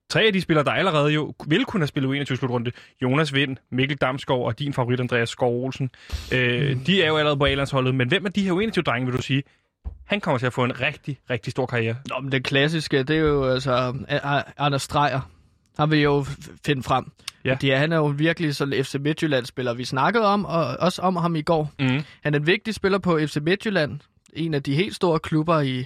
[0.10, 3.98] tre af de spillere, der allerede jo vil kunne have spillet U21-slutrunde, Jonas Vind, Mikkel
[3.98, 5.90] Damsgaard og din favorit Andreas Skov Olsen,
[6.34, 7.96] øh, de er jo allerede på A-landsholdet.
[7.96, 9.44] Men hvem af de her U21-drenge, vil du sige,
[10.06, 11.96] han kommer til at få en rigtig, rigtig stor karriere?
[12.10, 13.94] Nå, men det klassiske, det er jo altså
[14.58, 15.30] Anders Strejer.
[15.78, 16.26] Har vi jo
[16.66, 17.12] finde frem.
[17.46, 17.54] Ja.
[17.54, 19.74] Fordi han er jo virkelig sådan FC Midtjylland-spiller.
[19.74, 21.72] Vi snakkede om, og også om ham i går.
[21.80, 22.02] Mm.
[22.24, 24.00] Han er en vigtig spiller på FC Midtjylland.
[24.36, 25.86] En af de helt store klubber i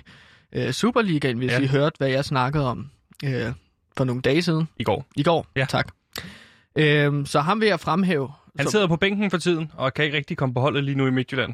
[0.53, 1.59] øh, Superligaen, hvis Ja.
[1.59, 2.89] I hørte, hvad jeg snakkede om
[3.25, 3.45] øh,
[3.97, 4.67] for nogle dage siden.
[4.79, 5.05] I går.
[5.15, 5.65] I går, Ja.
[5.69, 5.91] tak.
[6.75, 8.29] Øhm, så ham vil jeg fremhæve.
[8.57, 10.95] Han som- sidder på bænken for tiden, og kan ikke rigtig komme på holdet lige
[10.95, 11.53] nu i Midtjylland.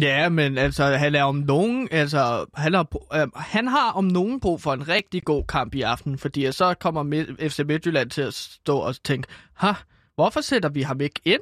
[0.00, 4.40] Ja, men altså, han er om nogen, altså, han har, øh, han har om nogen
[4.40, 8.22] brug for en rigtig god kamp i aften, fordi så kommer Mid- FC Midtjylland til
[8.22, 9.72] at stå og tænke, ha,
[10.14, 11.40] hvorfor sætter vi ham ikke ind?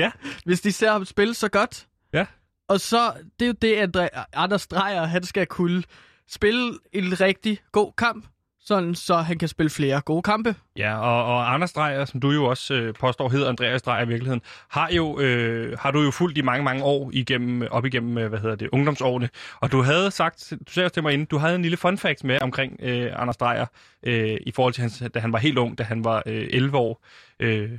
[0.00, 0.10] Ja.
[0.44, 1.86] Hvis de ser ham spille så godt.
[2.12, 2.26] Ja.
[2.68, 5.82] Og så, det er jo det, at Anders Dreyer, han skal kunne
[6.28, 8.26] spille en rigtig god kamp,
[8.60, 10.54] sådan så han kan spille flere gode kampe.
[10.76, 14.08] Ja, og, og Anders Dreyer, som du jo også øh, påstår hedder Andreas Dreyer i
[14.08, 18.18] virkeligheden, har, jo, øh, har du jo fulgt i mange, mange år igennem, op igennem,
[18.18, 19.28] øh, hvad hedder det, ungdomsårene.
[19.60, 21.98] Og du havde sagt, du sagde også til mig inden, du havde en lille fun
[21.98, 23.66] fact med omkring øh, Anders Dreyer,
[24.02, 26.76] øh, i forhold til, hans, da han var helt ung, da han var øh, 11
[26.76, 27.04] år.
[27.40, 27.70] Øh,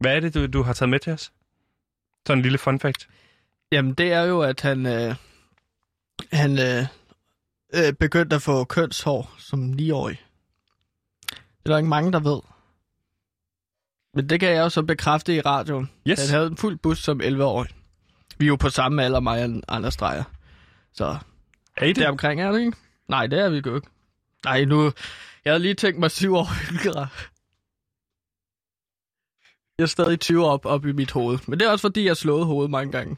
[0.00, 1.32] hvad er det, du, du har taget med til os?
[2.26, 3.08] Sådan en lille fun fact.
[3.72, 5.14] Jamen, det er jo, at han, øh,
[6.32, 6.86] han øh,
[7.74, 10.20] øh, begyndte at få kønshår som 9-årig.
[11.30, 12.40] Det er der ikke mange, der ved.
[14.14, 15.90] Men det kan jeg også bekræfte i radioen.
[16.08, 16.20] Yes.
[16.20, 17.70] Han havde en fuld bus som 11-årig.
[18.38, 20.24] Vi er jo på samme alder, mig og Anders Dreyer.
[20.92, 21.18] Så
[21.76, 22.06] Er I det?
[22.06, 22.72] omkring, er det ikke?
[23.08, 23.88] Nej, det er vi jo ikke.
[24.44, 24.92] Nej, nu...
[25.44, 27.08] Jeg havde lige tænkt mig syv år yngre.
[29.80, 31.38] Jeg er stadig 20 op, op i mit hoved.
[31.46, 33.16] Men det er også fordi, jeg har slået hovedet mange gange.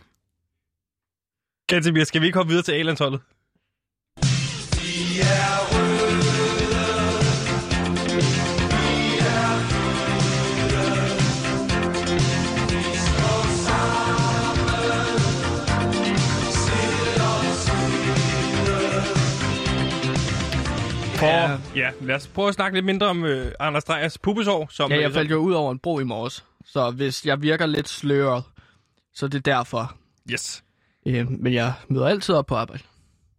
[1.66, 3.20] Gantemir, skal vi ikke hoppe videre til A-landsholdet?
[21.18, 21.58] For, ja.
[21.76, 24.66] ja, lad os prøve at snakke lidt mindre om øh, Anders Drejers pubesår.
[24.70, 26.44] Som, Ja, jeg faldt jo ud over en bro i morges.
[26.64, 28.44] Så hvis jeg virker lidt sløret,
[29.14, 29.96] så det er derfor.
[30.30, 30.64] Yes.
[31.06, 32.82] Øh, men jeg møder altid op på arbejde.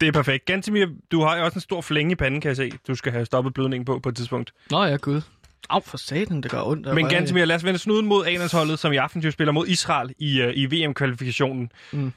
[0.02, 0.46] Det er perfekt.
[0.46, 2.72] Gantemir, du har jo også en stor flænge i panden, kan jeg se.
[2.88, 4.54] Du skal have stoppet blødningen på på et tidspunkt.
[4.72, 5.22] Nå ja, gud.
[5.70, 6.96] Au, for satan, det gør ondt.
[6.96, 10.14] Men Gantemir, lad os vende snuden mod A-landsholdet, som i aften jo spiller mod Israel
[10.20, 11.72] i, uh, i VM-kvalifikationen.
[11.92, 12.14] Mm.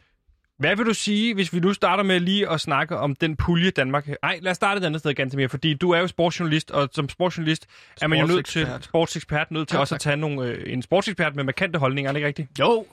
[0.59, 3.71] Hvad vil du sige, hvis vi nu starter med lige at snakke om den pulje
[3.71, 4.09] Danmark...
[4.23, 7.09] Nej, lad os starte et andet sted, Gantemir, fordi du er jo sportsjournalist, og som
[7.09, 7.66] sportsjournalist
[8.03, 9.51] er man jo nødt til, Sportsekspert.
[9.51, 12.19] nødt til Ja, også at tage nogle, øh, en sportsekspert med markante holdninger, er det
[12.19, 12.59] ikke rigtigt?
[12.59, 12.87] Jo.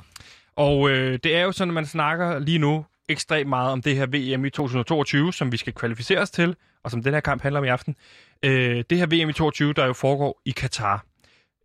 [0.56, 3.96] Og øh, det er jo sådan, at man snakker lige nu ekstremt meget om det
[3.96, 7.42] her VM i 2022, som vi skal kvalificere os til, og som den her kamp
[7.42, 7.96] handler om i aften.
[8.44, 11.06] Øh, det her VM i 22, der jo foregår i Katar.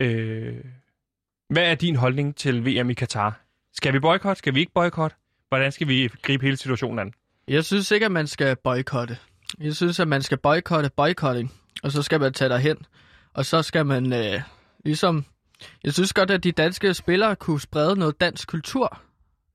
[0.00, 0.54] Øh,
[1.50, 3.40] hvad er din holdning til VM i Katar?
[3.74, 4.38] Skal vi boykotte?
[4.38, 5.16] Skal vi ikke boykotte?
[5.48, 7.12] Hvordan skal vi gribe hele situationen an?
[7.48, 9.18] Jeg synes ikke, at man skal boykotte.
[9.60, 12.76] Jeg synes, at man skal boykotte boycotting, og så skal man tage derhen.
[13.32, 14.40] Og så skal man øh,
[14.84, 15.24] ligesom...
[15.84, 19.00] Jeg synes godt, at de danske spillere kunne sprede noget dansk kultur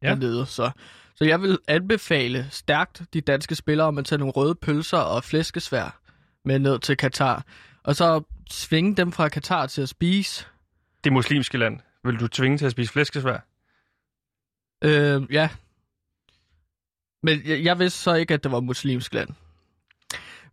[0.02, 0.10] ja.
[0.10, 0.46] dernede.
[0.46, 0.72] Så,
[1.16, 5.24] så jeg vil anbefale stærkt de danske spillere om at tage nogle røde pølser og
[5.24, 6.00] flæskesvær
[6.46, 7.46] med ned til Katar.
[7.84, 10.46] Og så svinge dem fra Katar til at spise.
[11.04, 11.80] Det muslimske land.
[12.04, 13.48] Vil du tvinge til at spise flæskesvær?
[14.84, 15.50] Øh, ja.
[17.24, 19.30] Men jeg, jeg vidste så ikke, at det var muslimsk land.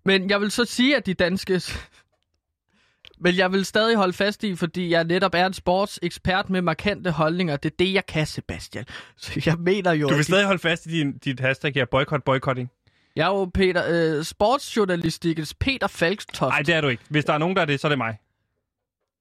[0.04, 1.60] Men jeg vil så sige, at de danske...
[3.22, 7.10] Men jeg vil stadig holde fast i, fordi jeg netop er en sportsekspert med markante
[7.10, 7.56] holdninger.
[7.56, 8.84] Det er det, jeg kan, Sebastian.
[9.16, 10.08] Så jeg mener jo...
[10.08, 12.70] Du vil de- stadig holde fast i din, dit hashtag her, boycott, boycotting?
[13.16, 13.84] Jeg er jo Peter,
[14.18, 16.50] øh, sportsjournalistikens Peter Falkstoft.
[16.50, 17.02] Nej, det er du ikke.
[17.08, 18.16] Hvis der er nogen, der er det, så er det mig.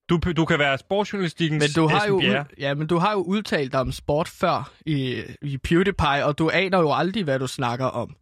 [0.09, 3.17] Du, du kan være sportsjournalistikkens Men du har jo, ud, ja, men du har jo
[3.17, 7.47] udtalt dig om sport før i, i PewDiePie, og du aner jo aldrig, hvad du
[7.47, 8.15] snakker om.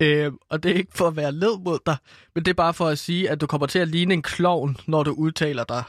[0.00, 1.96] Øh, og det er ikke for at være led mod dig,
[2.34, 4.76] men det er bare for at sige, at du kommer til at ligne en klovn,
[4.86, 5.82] når du udtaler dig.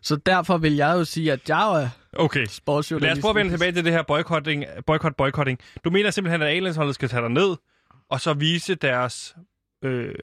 [0.00, 2.46] Så derfor vil jeg jo sige, at jeg er Okay.
[2.46, 3.08] sportsjournalist.
[3.08, 5.58] Lad os prøve at vende tilbage til det her boycotting, boycott, boycotting.
[5.84, 7.56] Du mener simpelthen, at A-landsholdet skal tage dig ned,
[8.10, 9.36] og så vise deres...
[9.84, 10.14] Øh,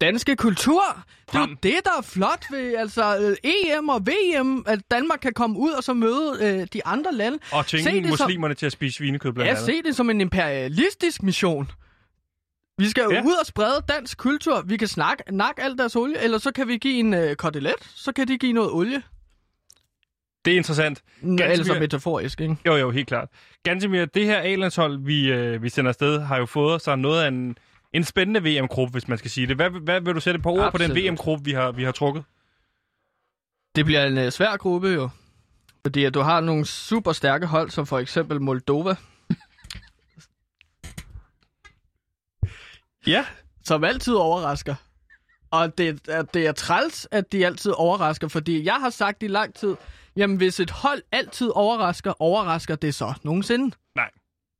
[0.00, 0.82] Danske kultur,
[1.26, 5.18] det er jo det, der er flot ved altså, øh, EM og VM, at Danmark
[5.22, 7.38] kan komme ud og så møde øh, de andre lande.
[7.52, 9.66] og Se tvinge det som- muslimerne til at spise svinekød, blandt Ja, andet.
[9.66, 11.70] se det som en imperialistisk mission.
[12.78, 13.22] Vi skal jo Ja.
[13.22, 14.62] ud og sprede dansk kultur.
[14.66, 17.74] Vi kan snakke, nakke alt deres olie, eller så kan vi give en øh, kotelet,
[17.94, 19.02] så kan de give noget olie.
[20.44, 20.98] Det er interessant.
[21.22, 22.56] N- Ganske Ellers så mere- metaforisk, ikke?
[22.66, 23.28] Jo, jo, helt klart.
[23.62, 27.28] Gantemir, det her A-landshold, vi, øh, vi sender afsted, har jo fået sig noget af
[27.28, 27.58] en,
[27.96, 29.56] en spændende VM-gruppe, hvis man skal sige det.
[29.56, 31.04] Hvad, hvad vil du sætte på ord på den Absolut.
[31.12, 32.24] VM-gruppe, vi har, vi har trukket?
[33.76, 35.08] Det bliver en øh, svær gruppe jo.
[35.86, 38.94] Fordi at du har nogle super stærke hold, som for eksempel Moldova,
[43.06, 43.24] Ja.
[43.64, 44.74] som altid overrasker.
[45.50, 49.26] Og det, er- det er træls, at de altid overrasker, fordi jeg har sagt i
[49.26, 49.76] lang tid,
[50.16, 53.76] jamen hvis et hold altid overrasker, overrasker det så nogensinde.
[53.94, 54.10] Nej,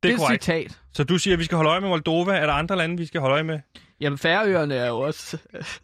[0.08, 0.44] det er korrekt.
[0.44, 0.78] citat.
[0.92, 2.32] Så du siger, at vi skal holde øje med Moldova.
[2.32, 3.60] Er der andre lande, vi skal holde øje med?
[4.00, 5.38] Jamen, Færøerne er jo også...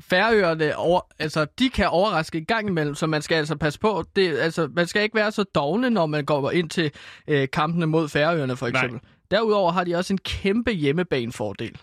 [0.00, 4.04] Færøerne, over, altså, de kan overraske i gang imellem, så man skal altså passe på.
[4.16, 6.90] Det, altså, man skal ikke være så dogne, når man går ind til
[7.28, 8.80] øh, kampene mod Færøerne, for Nej.
[8.84, 9.08] eksempel.
[9.30, 11.76] Derudover har de også en kæmpe hjemmebanefordel.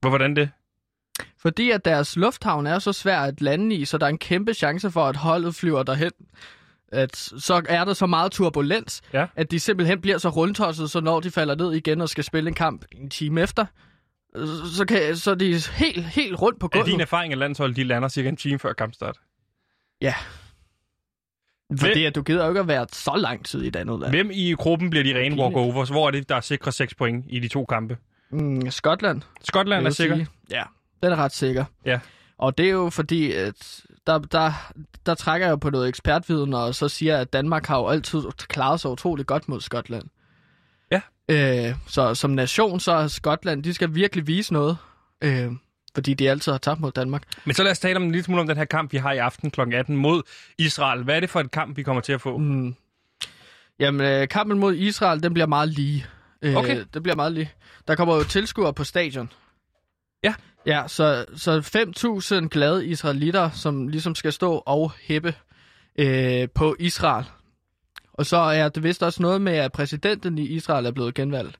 [0.00, 0.50] Hvor- Hvordan det?
[1.38, 4.54] Fordi at deres lufthavn er så svær at lande i, så der er en kæmpe
[4.54, 6.10] chance for, at holdet flyver derhen.
[6.92, 9.26] At så er der så meget turbulens, Ja.
[9.36, 12.48] at de simpelthen bliver så rundtosset, så når de falder ned igen og skal spille
[12.48, 13.66] en kamp en time efter,
[14.76, 16.86] så, kan, så er de helt, helt rundt på Er gulvet.
[16.86, 19.16] din erfaring, at landsholdet de lander cirka en time før kampstart?
[20.00, 20.14] Ja.
[21.78, 24.12] Fordi at du gider jo ikke at være så lang tid i et andet land.
[24.12, 25.88] Hvem i gruppen bliver de rene walkovers?
[25.88, 27.96] Hvor er det, der er sikre 6 point i de to kampe?
[28.30, 30.16] Mm, Skotland, Skotland er sikker.
[30.16, 30.26] sige.
[30.50, 30.62] Ja,
[31.02, 31.64] den er ret sikker.
[31.86, 31.98] Ja.
[32.42, 34.72] Og det er jo fordi, at der, der,
[35.06, 38.22] der trækker jeg jo på noget ekspertviden, og så siger, at Danmark har jo altid
[38.38, 40.04] klaret sig utroligt godt mod Skotland.
[40.90, 41.00] Ja.
[41.28, 44.76] Øh, så som nation, så er Skotland, de skal virkelig vise noget.
[45.24, 45.52] Øh,
[45.94, 47.22] fordi de altid har tabt mod Danmark.
[47.44, 49.12] Men så lad os tale om en lille smule om den her kamp, vi har
[49.12, 49.60] i aften kl.
[49.74, 50.22] 18 mod
[50.58, 51.02] Israel.
[51.02, 52.38] Hvad er det for et kamp, vi kommer til at få?
[52.38, 52.74] Mm.
[53.78, 56.06] Jamen, øh, kampen mod Israel, den bliver meget lige.
[56.42, 56.84] Øh, Okay.
[56.94, 57.50] Det bliver meget lige.
[57.88, 59.32] Der kommer jo tilskuere på stadion.
[60.24, 60.34] Ja.
[60.66, 61.58] Ja, så, så
[62.42, 65.34] 5.000 glade israelitter, som ligesom skal stå og hæppe
[65.98, 67.24] øh, på Israel.
[68.12, 71.58] Og så er det vist også noget med, at præsidenten i Israel er blevet genvalgt.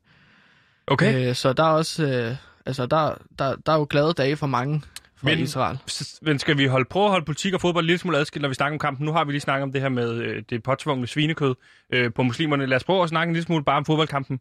[0.87, 1.29] Okay.
[1.29, 2.07] Øh, så der er også...
[2.07, 2.37] Øh,
[2.67, 4.83] altså, der, der, der er jo glade dage for mange
[5.17, 5.79] fra Men- Israel.
[6.23, 8.55] Men skal vi holde, prøve at holde politik og fodbold lille smule adskilt, når vi
[8.55, 9.07] snakker om kampen?
[9.07, 11.55] Nu har vi lige snakket om det her med øh, det påtvungne svinekød
[11.93, 12.67] øh, på muslimerne.
[12.67, 14.41] Lad os prøve at snakke en lille smule bare om fodboldkampen.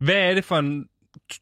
[0.00, 0.86] Hvad er det for en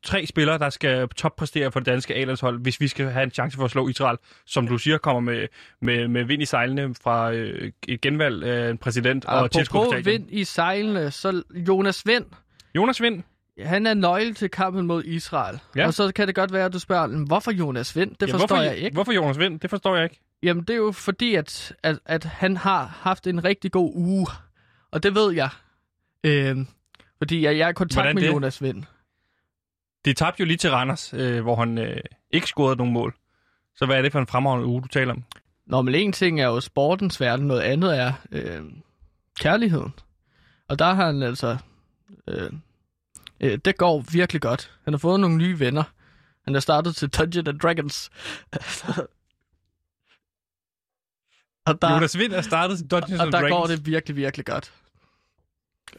[0.03, 3.57] tre spillere, der skal toppræstere for det danske A-landshold, hvis vi skal have en chance
[3.57, 5.47] for at slå Israel, som du siger, kommer med,
[5.83, 9.91] med, med vind i sejlene fra øh, et genvalg af en præsident og tilskuer på
[9.91, 12.25] Apropos vind i sejlene, så Jonas Vind,
[12.77, 13.23] Jonas Vind,
[13.61, 15.59] Han er nøgle til kampen mod Israel.
[15.77, 15.87] Ja.
[15.87, 18.11] Og så kan det godt være, at du spørger, "Men hvorfor Jonas Vind?
[18.21, 18.95] Det Ja, forstår hvorfor, jeg ikke.
[18.95, 19.61] Hvorfor Jonas Vind?
[19.61, 20.21] Det forstår jeg ikke.
[20.43, 24.27] Jamen, det er jo fordi, at, at, at han har haft en rigtig god uge.
[24.93, 25.49] Og det ved jeg.
[26.25, 26.67] Øhm,
[27.19, 28.29] fordi jeg, jeg er i kontakt Hvordan med det?
[28.29, 28.85] Jonas Vind.
[30.05, 33.15] De tabte jo lige til Randers, øh, hvor han øh, ikke scorede nogen mål.
[33.77, 35.25] Så hvad er det for en fremragende uge, du taler om?
[35.67, 38.63] Nå, men en ting er jo sportens verden, noget andet er øh,
[39.41, 39.95] kærligheden.
[40.69, 41.57] Og der har han altså...
[42.29, 42.53] Øh,
[43.41, 44.71] øh, det går virkelig godt.
[44.85, 45.85] Han har fået nogle nye venner.
[46.45, 48.11] Han er startet til Dungeons and Dragons.
[51.67, 53.57] og der, Jonas Vind er startet til Dungeons og and der Dragons.
[53.57, 54.73] går det virkelig, virkelig godt.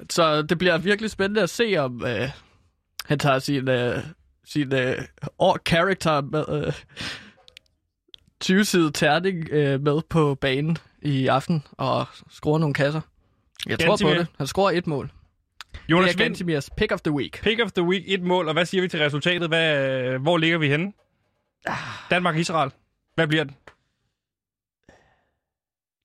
[0.09, 2.29] Så det bliver virkelig spændende at se, om øh,
[3.05, 4.03] han tager sin, øh,
[4.45, 4.97] sin øh,
[5.67, 6.73] character med øh,
[8.43, 13.01] 20-side terning øh, med på banen i aften og scorer nogle kasser.
[13.67, 14.27] Jeg tror på det.
[14.37, 15.11] Han scorer et mål.
[15.89, 17.41] Jonas det er Gantimirs pick of the week.
[17.43, 19.47] pick of the week, et mål, og hvad siger vi til resultatet?
[19.47, 20.93] Hvad, øh, hvor ligger vi henne?
[22.09, 22.71] Danmark-Israel.
[23.15, 23.55] Hvad bliver den?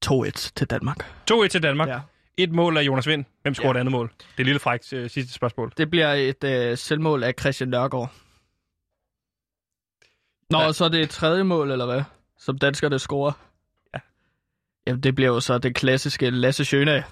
[0.07, 0.97] 2-1 til Danmark.
[1.31, 1.89] 2-1 til Danmark.
[1.89, 2.01] Ja.
[2.43, 3.25] Et mål af Jonas Vind.
[3.43, 3.73] Hvem scorer Ja.
[3.73, 4.13] det andet mål?
[4.19, 5.73] Det er lille frækt øh, sidste spørgsmål.
[5.77, 8.13] Det bliver et øh, selvmål af Christian Nørgaard.
[10.51, 10.67] Nå, Ja.
[10.67, 12.03] og så er det et tredje mål, eller hvad?
[12.39, 13.33] Som danskerne scorer.
[13.95, 13.99] Ja.
[14.87, 17.05] Jamen, det bliver jo så det klassiske Lasse Schøne.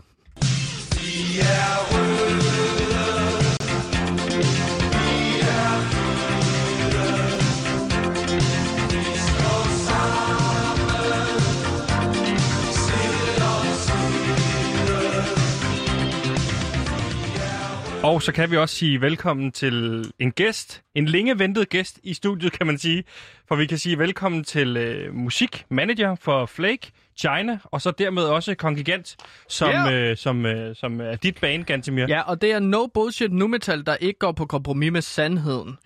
[18.08, 22.14] Og så kan vi også sige velkommen til en gæst, en længe ventet gæst i
[22.14, 23.04] studiet, kan man sige.
[23.48, 28.54] For vi kan sige velkommen til øh, musikmanager for Flake, China, og så dermed også
[28.54, 29.16] Kongigant,
[29.48, 29.92] som, Ja.
[29.92, 32.06] øh, som, øh, som er dit band, Gantemir.
[32.08, 35.78] Ja, og det er no bullshit nu metal, der ikke går på kompromis med sandheden.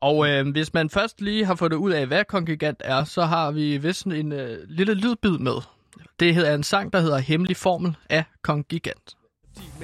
[0.00, 3.50] Og øh, hvis man først lige har fundet ud af, hvad kongigant er, så har
[3.50, 5.56] vi vist en øh, lille lydbid med.
[6.20, 9.14] Det hedder en sang, der hedder Hemmelig Formel af kongigant.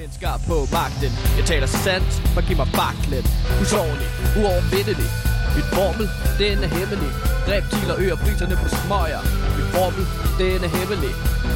[0.01, 3.25] Mennesker på magten, jeg taler sandt, man giver mig baklen.
[3.63, 4.09] Usårlig,
[4.41, 5.09] uovervindelig.
[5.57, 6.07] Min formel,
[6.43, 7.11] den er hemmelig.
[7.47, 9.23] Dræb til og øger priserne på smøger.
[9.59, 10.05] Min formel,
[10.41, 11.13] den er hemmelig.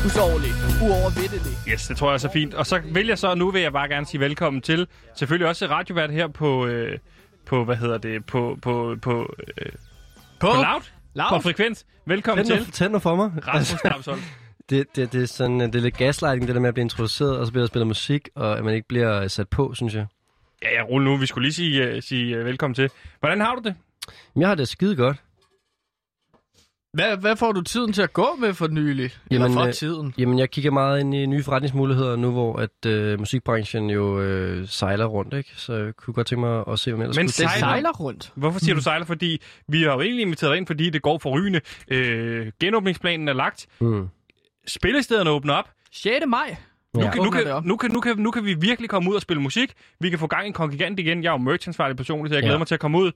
[0.06, 0.52] Usårlig,
[0.86, 1.54] uovervindelig.
[1.70, 2.52] Yes, det tror jeg er så fint.
[2.60, 4.80] Og så vil jeg så, nu vil jeg bare gerne sige velkommen til,
[5.18, 6.98] selvfølgelig også radiovært her på, øh,
[7.50, 9.14] på hvad hedder det, på, på, på,
[9.58, 9.72] øh,
[10.40, 10.82] På, på Loud,
[11.14, 11.28] Loud.
[11.30, 11.78] på Frekvens.
[12.06, 13.30] Velkommen Tænd til, tænd nu for mig.
[13.48, 14.20] Rasmus Damsholm.
[14.70, 17.38] Det, det, det, er sådan, det er lidt gaslighting, det der med at blive introduceret,
[17.38, 20.06] og så bliver der spillet musik, og at man ikke bliver sat på, synes jeg.
[20.62, 21.16] Ja, ja, rulle nu.
[21.16, 22.90] Vi skulle lige sige, uh, sige uh, velkommen til.
[23.20, 23.74] Hvordan har du det?
[24.34, 25.16] Men jeg har det skide godt.
[26.92, 29.04] Hvad, hvad får du tiden til at gå med for nylig?
[29.30, 30.14] Eller Jamen, for øh, tiden?
[30.18, 34.68] Jamen, jeg kigger meget ind i nye forretningsmuligheder nu, hvor at øh, musikbranchen jo øh,
[34.68, 35.50] sejler rundt, ikke?
[35.56, 38.32] Så jeg kunne godt tænke mig at se, hvad ellers Men skulle sejler- sejler rundt.
[38.34, 39.06] Hvorfor siger du sejler?
[39.06, 41.60] Fordi vi har jo egentlig inviteret ind, fordi det går for rygende.
[41.88, 43.66] Øh, genåbningsplanen er lagt.
[43.80, 44.08] Mm.
[44.70, 45.68] Spillestederne åbner op.
[45.92, 46.26] 6.
[46.28, 46.56] maj.
[46.94, 47.10] Nu, Ja.
[47.10, 49.42] kan, nu, kan, nu, kan, nu, kan, nu kan vi virkelig komme ud og spille
[49.42, 49.72] musik.
[50.00, 51.22] Vi kan få gang i en kongigant igen.
[51.22, 52.58] Jeg er jo merch-ansvarlig personligt, så jeg glæder Ja.
[52.58, 53.12] mig til at komme ud.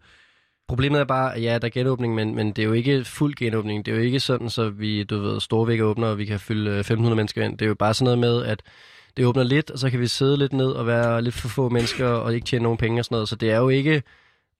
[0.68, 3.86] Problemet er bare, ja, der er genåbning, men, men det er jo ikke fuld genåbning.
[3.86, 6.40] Det er jo ikke sådan, så vi, du ved, store vægge åbner, og vi kan
[6.40, 7.58] fylde øh, 1500 mennesker ind.
[7.58, 8.62] Det er jo bare sådan noget med, at
[9.16, 11.68] det åbner lidt, og så kan vi sidde lidt ned og være lidt for få
[11.68, 13.28] mennesker, og ikke tjene nogen penge og sådan noget.
[13.28, 14.02] Så det er jo ikke...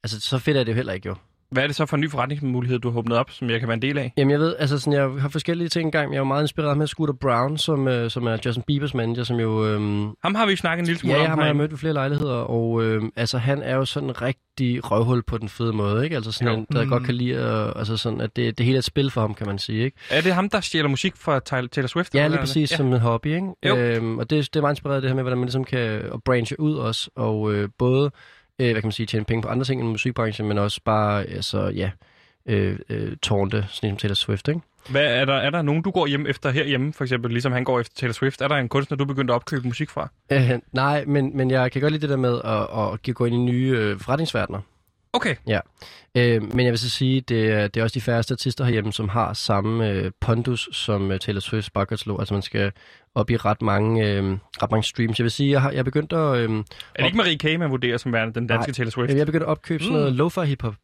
[0.05, 1.15] Altså, så fedt er det jo heller ikke, jo.
[1.55, 3.69] Hvad er det så for en ny forretningsmulighed, du har åbnet op, som jeg kan
[3.69, 4.13] være en del af?
[4.17, 6.11] Jamen jeg ved, altså sådan, jeg har forskellige ting i gang.
[6.13, 9.25] Jeg er jo meget inspireret med Scooter Brown, som, øh, som er Justin Biebers manager,
[9.25, 9.67] som jo...
[9.67, 11.71] Øhm, Ham har vi jo snakket en lille smule ja, om ham har jeg mødt
[11.71, 15.49] ved flere lejligheder, og øhm, altså han er jo sådan en rigtig røvhul på den
[15.49, 16.17] fede måde, ikke?
[16.17, 16.59] Altså sådan Jo.
[16.59, 16.91] en, der Mm.
[16.91, 19.35] godt kan lide, at, altså sådan, at det, det hele er et spil for ham,
[19.35, 19.97] kan man sige, ikke?
[20.11, 22.15] Er det ham, der stjæler musik fra Taylor Swift?
[22.15, 22.77] Ja, lige præcis, ja.
[22.77, 23.47] som en hobby, ikke?
[23.67, 23.77] Jo.
[23.77, 26.61] Øhm, og det, det er meget inspireret det her med, hvordan man ligesom kan branche
[26.61, 28.11] ud også, og øh, både,
[28.59, 31.25] øh, hvad kan man sige, tjene penge på andre ting end musikbranchen, men også bare,
[31.25, 31.91] altså, ja,
[32.47, 34.61] øh, øh, tårnte, sådan ligesom Taylor Swift, ikke?
[34.89, 37.65] Hvad, er, der, er der nogen, du går hjem efter herhjemme, for eksempel, ligesom han
[37.65, 38.41] går efter Taylor Swift?
[38.41, 40.09] Er der en kunstner, du begyndte at opkøbe musik fra?
[40.33, 43.25] Øh, nej, men, men jeg kan godt lide det der med at, at give- gå
[43.25, 44.61] ind i nye øh, forretningsverdener.
[45.15, 45.37] Okay.
[46.17, 48.93] Øh, men jeg vil så sige, det er, det er også de færreste artister herhjemme,
[48.93, 52.21] som har samme øh, pondus som øh, Taylor Swift's bagkatslog.
[52.21, 52.73] Altså man skal
[53.15, 55.19] op i ret mange, øh, ret mange streams.
[55.19, 56.63] Jeg vil sige, jeg har, jeg begyndt at, øh, Er
[56.97, 58.75] det ikke Marie K., man vurderer som værende den danske Nej.
[58.75, 59.11] Taylor Swift?
[59.11, 60.75] jeg er begyndt at opkøbe sådan noget lo-fi hiphop.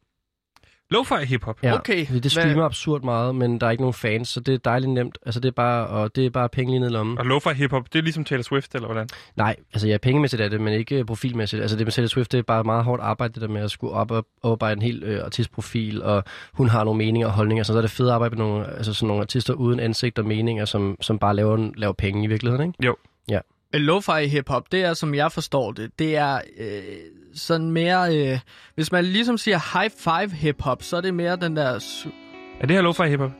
[0.90, 1.58] Lo-fi hip-hop.
[1.62, 4.40] Ja, Okay, fordi Det hvad- streamer absurd meget, men der er ikke nogen fans, så
[4.40, 5.18] det er dejligt nemt.
[5.26, 7.18] Altså det er bare, og det er bare penge lige ned i lommen.
[7.18, 9.08] Og lo-fi hip-hop, det er ligesom Taylor Swift, eller hvordan?
[9.36, 11.62] Nej, altså jeg er pengemæssigt af det, men ikke profilmæssigt.
[11.62, 13.70] Altså det med Taylor Swift, det er bare meget hårdt arbejde, det der med at
[13.70, 17.64] skulle op og oparbejde en hel øh, artistprofil, og hun har nogle meninger og holdninger,
[17.64, 20.26] så er det fedt at arbejde med nogle, altså sådan nogle artister uden ansigt og
[20.26, 22.78] meninger, som, som bare laver, laver penge i virkeligheden, ikke?
[23.72, 26.82] Men lo-fi hip-hop, det er, som jeg forstår det, det er øh,
[27.34, 28.16] sådan mere...
[28.16, 28.38] Øh,
[28.74, 31.64] hvis man ligesom siger high five hip-hop, så er det mere den der...
[32.60, 33.30] Er det her lo-fi hiphop?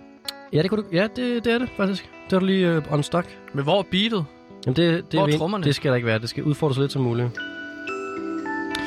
[0.52, 2.10] Ja, det, kunne du, ja det, det er det faktisk.
[2.30, 3.26] Det er du lige uh, on stock.
[3.54, 4.24] Men hvor er beatet?
[4.66, 5.64] Jamen, det, det, Hvor er trommerne?
[5.64, 6.18] det skal der ikke være.
[6.18, 7.28] Det skal udfordres lidt som muligt.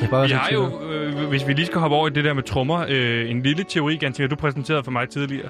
[0.00, 2.32] Jeg bare Vi har jo, øh, hvis vi lige skal hoppe over i det der
[2.32, 5.48] med trommer, øh, en lille teori, Gantimer, du præsenterede for mig tidligere.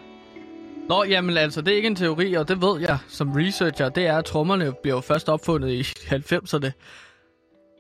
[0.89, 3.89] Nå, jamen altså, det er ikke en teori, og det ved jeg som researcher.
[3.89, 6.71] Det er, at trommerne bliver jo først opfundet i 90'erne.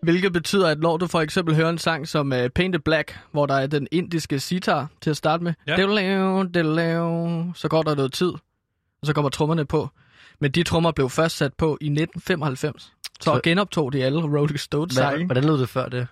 [0.05, 3.47] Hvilket betyder, at når du for eksempel hører en sang som uh, Painted Black, hvor
[3.47, 5.77] der er den indiske sitar til at starte med, Ja.
[5.77, 8.29] diddle-lav, diddle-lav, så går der noget tid,
[9.01, 9.88] og så kommer trommerne på.
[10.40, 12.83] Men de trommer blev først sat på i 1995.
[12.83, 12.90] Så,
[13.21, 15.27] Så- genoptog de alle Rolling Stones sange.
[15.27, 16.07] hvordan lød det før det?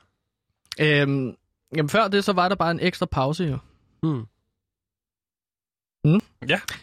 [0.80, 1.34] Øhm,
[1.76, 3.58] jamen før det, så var der bare en ekstra pause jo.
[4.02, 4.22] Hmm.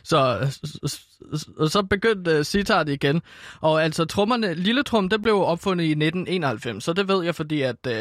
[0.04, 1.00] Så, så,
[1.34, 3.22] så, så begyndte uh, sitar det igen.
[3.62, 7.62] Og altså trommerne, lille trum, det blev opfundet i 1991, så det ved jeg, fordi
[7.62, 7.94] at, uh,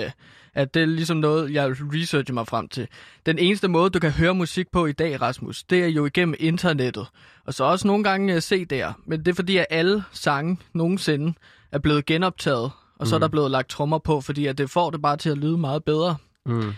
[0.54, 2.88] at det er ligesom noget, jeg researcher mig frem til.
[3.26, 6.34] Den eneste måde, du kan høre musik på i dag, Rasmus, det er jo igennem
[6.38, 7.06] internettet.
[7.46, 8.92] Og så også nogle gange uh, CD'er.
[9.06, 11.34] Men det er fordi, at alle sange nogensinde
[11.72, 13.20] er blevet genoptaget, og så er Mm.
[13.20, 15.84] der blevet lagt trommer på, fordi at det får det bare til at lyde meget
[15.84, 16.16] bedre.
[16.46, 16.72] Mm.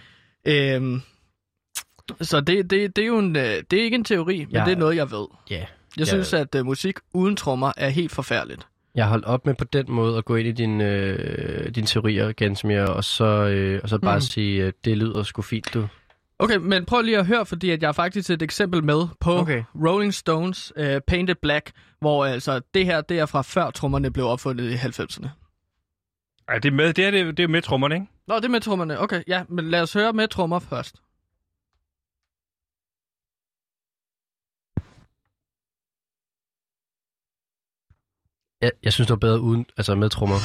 [0.44, 1.02] Øhm,
[2.20, 4.64] så det, det, det er jo en, øh, det er ikke en teori, men Ja.
[4.64, 5.26] det er noget, jeg ved.
[5.50, 5.56] Ja.
[5.56, 5.66] Jeg
[5.98, 6.04] Ja.
[6.04, 8.66] synes, at uh, musik uden trommer er helt forfærdeligt.
[8.94, 11.86] Jeg har holdt op med på den måde at gå ind i din, øh, dine
[11.86, 14.20] teorier, Gansmere, og så, øh, og så bare Mhm.
[14.20, 15.88] sige, øh, det lyder sgu fint, du.
[16.38, 19.32] Okay, men prøv lige at høre, fordi at jeg har faktisk et eksempel med på
[19.38, 19.62] Okay.
[19.86, 21.70] Rolling Stones uh, Painted Black,
[22.00, 25.28] hvor altså det her, det er fra før trommerne blev opfundet i 90'erne.
[26.48, 28.06] Ej, det er med, det er, det, det er med trommerne, ikke?
[28.28, 29.00] Nå, det er med trommerne.
[29.00, 30.96] Okay, ja, men lad os høre med trommer først.
[38.62, 40.36] Jeg, jeg synes, det var bedre uden, altså med trommer.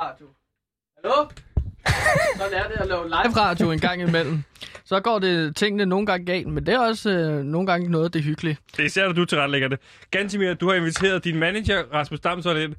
[0.00, 0.28] Radio.
[0.96, 1.28] Hallo?
[2.40, 4.42] Så lær det at lave live radio en gang imellem.
[4.84, 8.12] Så går det tingene nogle gange galt, men det er også øh, nogle gange noget,
[8.14, 8.60] det er hyggeligt.
[8.72, 9.78] Det er især, når du tilrettelægger det.
[10.10, 12.74] Gantimir, du har inviteret din manager, Rasmus Damsson, ind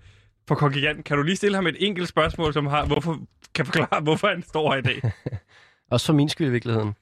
[0.48, 1.06] på Kongigant.
[1.06, 3.20] Kan du lige stille ham et enkelt spørgsmål, som har, hvorfor,
[3.56, 5.02] kan forklare, hvorfor han står her i dag?
[5.92, 6.96] Også for min skyld i virkeligheden.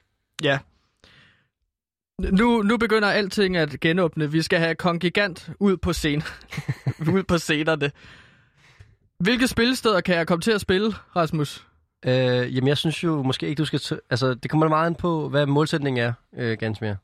[0.44, 0.60] Ja.
[2.20, 4.32] Nu, nu begynder alting at genåbne.
[4.32, 6.24] Vi skal have Kongigant ud på scenen.
[7.14, 7.92] ud på scenerne.
[9.20, 11.68] Hvilke spillesteder kan jeg komme til at spille, Rasmus?
[12.08, 13.80] Øh, jamen, jeg synes jo måske ikke, du skal...
[13.80, 16.96] T- altså, det kommer meget an på, hvad målsætningen er, øh, Gansmere.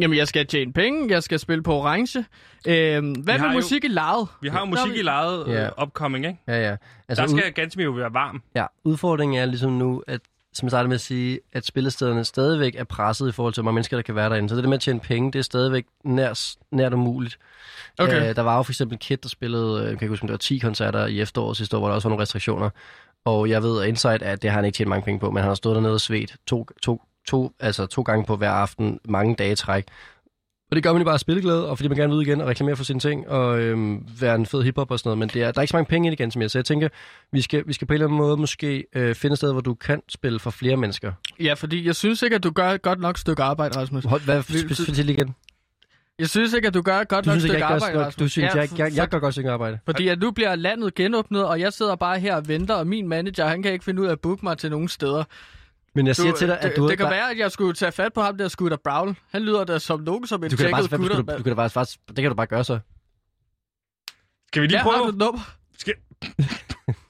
[0.00, 2.18] Jamen, jeg skal tjene penge, jeg skal spille på orange.
[2.66, 4.28] Øhm, hvad har med jo- musik i lejet?
[4.42, 5.66] Vi har jo musik vi- i lejet Ja.
[5.66, 6.38] uh, upcoming, ikke?
[6.48, 6.76] Ja, ja.
[7.08, 8.42] Altså, der skal Gantimir jo være varm.
[8.54, 10.20] Ja, udfordringen er ligesom nu, at
[10.52, 13.64] som jeg startede med at sige, at spillestederne stadigvæk er presset i forhold til, hvor
[13.70, 14.48] mange mennesker, der kan være derinde.
[14.48, 17.38] Så det der med at tjene penge, det er stadigvæk nært, nært umuligt.
[17.98, 18.28] Okay.
[18.30, 20.26] Øh, der var jo for eksempel Kid, der spillede, øh, jeg kan ikke huske, om
[20.28, 22.70] det var 10 koncerter i efteråret sidste år, hvor der også var nogle restriktioner.
[23.26, 25.36] Og jeg ved, at Insight, at det har han ikke tjent mange penge på, men
[25.36, 28.98] han har stået dernede og svedt to, to, to, altså to gange på hver aften,
[29.04, 29.84] mange dage træk.
[30.70, 32.40] Og det gør man jo bare af spilleglade, og fordi man gerne vil ud igen
[32.40, 35.18] og reklamere for sine ting, og øhm, være en fed hiphop og sådan noget.
[35.18, 36.58] Men det er, der er ikke så mange penge i det igen, som jeg Så
[36.58, 36.88] jeg tænker,
[37.32, 39.60] vi skal, vi skal på en eller anden måde måske øh, finde et sted, hvor
[39.60, 41.12] du kan spille for flere mennesker.
[41.40, 44.04] Ja, fordi jeg synes ikke, at du gør et godt nok stykke arbejde, Rasmus.
[44.04, 45.34] Hold, hvad, fortæl igen.
[46.18, 47.94] Jeg synes ikke, at du gør et godt Du nok synes stykke jeg gør, arbejde,
[47.94, 48.16] godt- Rasmus.
[48.24, 49.78] du synes, Ja, jeg, jeg, jeg gør godt stykke arbejde.
[49.84, 53.08] Fordi at nu bliver landet genåbnet, og jeg sidder bare her og venter, og min
[53.08, 55.24] manager, han kan ikke finde ud af at booke mig til nogen steder.
[55.94, 56.88] Men jeg Du, siger til dig, at det, du...
[56.88, 59.16] det kan der- være, at jeg skulle tage fat på ham der Scooter Brown.
[59.30, 61.16] Han lyder da som nogen som en du bare, tjekket du, gutter.
[61.16, 62.78] du, du, kan da bare, faktisk, det kan du bare gøre så.
[64.48, 65.40] Skal vi lige har du prøve, et nummer?
[65.78, 65.94] skal,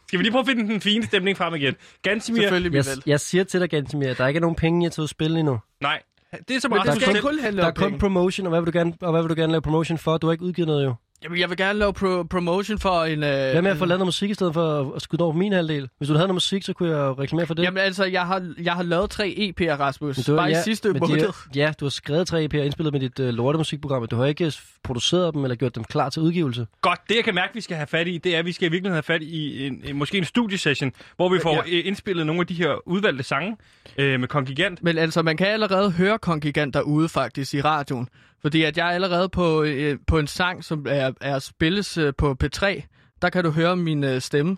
[0.09, 1.75] skal vi lige prøve at finde den fine stemning frem igen?
[2.03, 4.87] Gantimir, Selvfølgelig, Jeg, jeg siger til dig, Gantemir, at der ikke er nogen penge i
[4.87, 5.59] at tage spille endnu.
[5.80, 6.03] nej.
[6.49, 7.16] Det er som Men Rasmus det skal selv.
[7.16, 9.22] ikke kun handle Der om er kun promotion, og hvad vil du gerne, og hvad
[9.22, 10.18] vil du gerne lave promotion for?
[10.18, 10.95] Du har ikke udgivet noget jo.
[11.25, 13.23] Jamen, jeg vil gerne lave pro- promotion for en...
[13.23, 15.39] Øh, Hvad med at få lavet noget musik i stedet for at- skyde over på
[15.39, 15.89] min halvdel?
[15.99, 17.62] Hvis du havde noget musik, så kunne jeg reklamere for det.
[17.62, 20.17] Jamen altså, jeg har, jeg har lavet tre EP'er, Rasmus.
[20.17, 21.19] Men du, bare i sidste måned.
[21.27, 24.17] De, ja, du har skrevet tre EP'er og indspillet med dit uh, lortemusikprogram, men du
[24.17, 24.53] har ikke
[24.85, 26.67] produceret dem eller gjort dem klar til udgivelse.
[26.81, 28.67] Godt, det jeg kan mærke, vi skal have fat i, det er, at vi skal
[28.69, 31.61] i virkeligheden have fat i en, en, måske en studiesession, hvor vi får Ja.
[31.77, 31.81] ja.
[31.85, 33.57] indspillet nogle af de her udvalgte sange
[33.99, 34.83] øh, med Kongigant.
[34.83, 38.09] Men altså, man kan allerede høre Kongigant derude faktisk i radioen.
[38.47, 42.12] Fordi at jeg er allerede på, øh, på en sang, som er, er spilles øh,
[42.18, 42.82] på P3.
[43.22, 44.57] Der kan du høre min øh, stemme.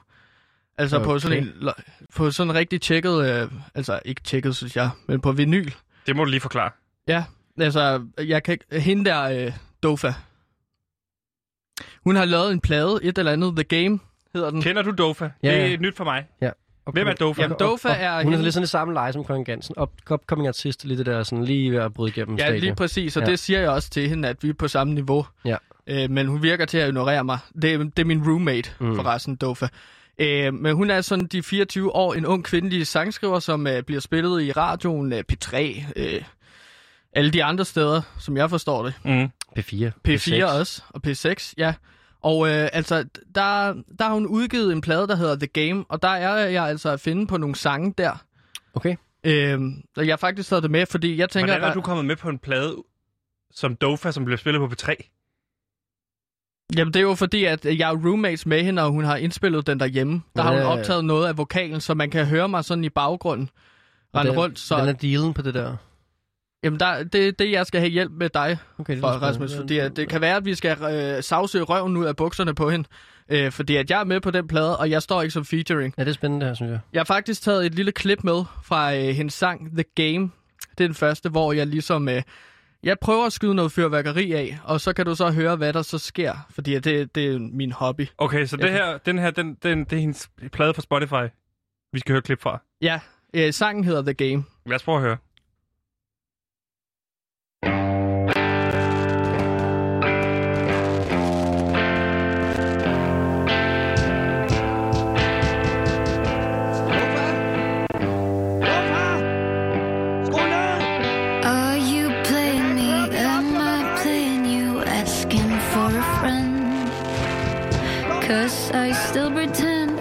[0.79, 1.05] Altså okay.
[1.05, 1.69] på sådan en
[2.15, 5.71] på sådan en rigtig tjekket, øh, altså ikke tjekket, synes jeg, men på vinyl.
[6.07, 6.71] Det må du lige forklare.
[7.09, 7.25] Ja,
[7.61, 10.13] altså, jeg kan ikke, hende der, øh, Dofa.
[12.05, 13.99] Hun har lavet en plade, et eller andet, The Game
[14.35, 14.63] hedder den.
[14.63, 15.31] Kender du Dofa?
[15.43, 15.75] Ja, Det ja.
[15.75, 16.27] er nyt for mig.
[16.41, 16.55] Og
[16.93, 17.43] Hvem er Dofa?
[17.43, 19.75] Jamen, Dofa er Hun er hende- lidt sådan det samme leje som Congen Gansen.
[19.81, 22.63] Up, upcoming artist, lige det der sådan lige ved at bryde igennem Ja, stadiet.
[22.63, 23.31] lige præcis, og Ja.
[23.31, 25.27] det siger jeg også til hende, at vi er på samme niveau.
[25.45, 25.57] Ja.
[25.87, 27.39] Øh, men hun virker til at ignorere mig.
[27.63, 28.97] Det, er- det er min roommate, Mm.
[28.97, 29.67] forresten, Dofa.
[30.19, 34.01] Øh, men hun er sådan de 24 år, en ung kvindelig sangskriver, som øh, bliver
[34.01, 36.23] spillet i radioen, øh, P3, øh,
[37.13, 38.95] alle de andre steder, som jeg forstår det.
[39.05, 39.29] Mm.
[39.59, 39.91] P4.
[40.09, 41.75] P4 også, og P6, ja.
[42.23, 43.05] Og øh, altså,
[43.35, 46.65] der, der har hun udgivet en plade, der hedder The Game, og der er jeg
[46.65, 48.25] altså at finde på nogle sange der.
[48.75, 48.97] Okay.
[49.25, 49.61] Øh,
[49.97, 51.47] og jeg har faktisk taget det med, fordi jeg tænker...
[51.53, 52.77] Hvordan er at- du kommet med på en plade
[53.55, 54.95] som Dofa, som bliver spillet på P3?
[56.77, 59.67] Jamen, det er jo fordi, at jeg er roommates med hende, og hun har indspillet
[59.67, 60.23] den derhjemme.
[60.37, 63.51] Der har hun optaget noget af vokalen, så man kan høre mig sådan i baggrunden.
[64.15, 64.75] Rende rundt, så...
[64.75, 65.77] Hvordan er dealen på det der?
[66.65, 69.57] Jamen, der, det det, jeg skal have hjælp med dig, Okay, det for, Rasmus.
[69.57, 72.71] Fordi at det kan være, at vi skal øh, savsøge røven ud af bukserne på
[72.71, 72.89] hende.
[73.29, 75.95] Øh, fordi at jeg er med på den plade, og jeg står ikke som featuring.
[75.99, 76.81] Ja, det er spændende det her, synes jeg.
[76.93, 80.31] Jeg har faktisk taget et lille klip med fra øh, hendes sang The Game.
[80.79, 82.09] Det er den første, hvor jeg ligesom...
[82.09, 82.23] Øh,
[82.83, 85.83] jeg prøver at skyde noget fyrværkeri af, og så kan du så høre, hvad der
[85.83, 86.47] så sker.
[86.51, 88.07] Fordi at det, det er min hobby.
[88.19, 91.35] Okay, så det her, den her, den, den, det er hendes plade fra Spotify.
[91.93, 92.63] Vi skal høre et klip fra.
[92.83, 93.01] Ja,
[93.35, 94.45] øh, sangen hedder The Game.
[94.67, 95.17] Lad os prøve at høre.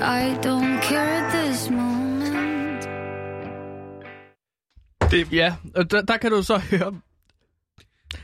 [0.08, 2.88] I don't care at this moment.
[5.12, 6.94] Det, ja, og der, der kan du så høre...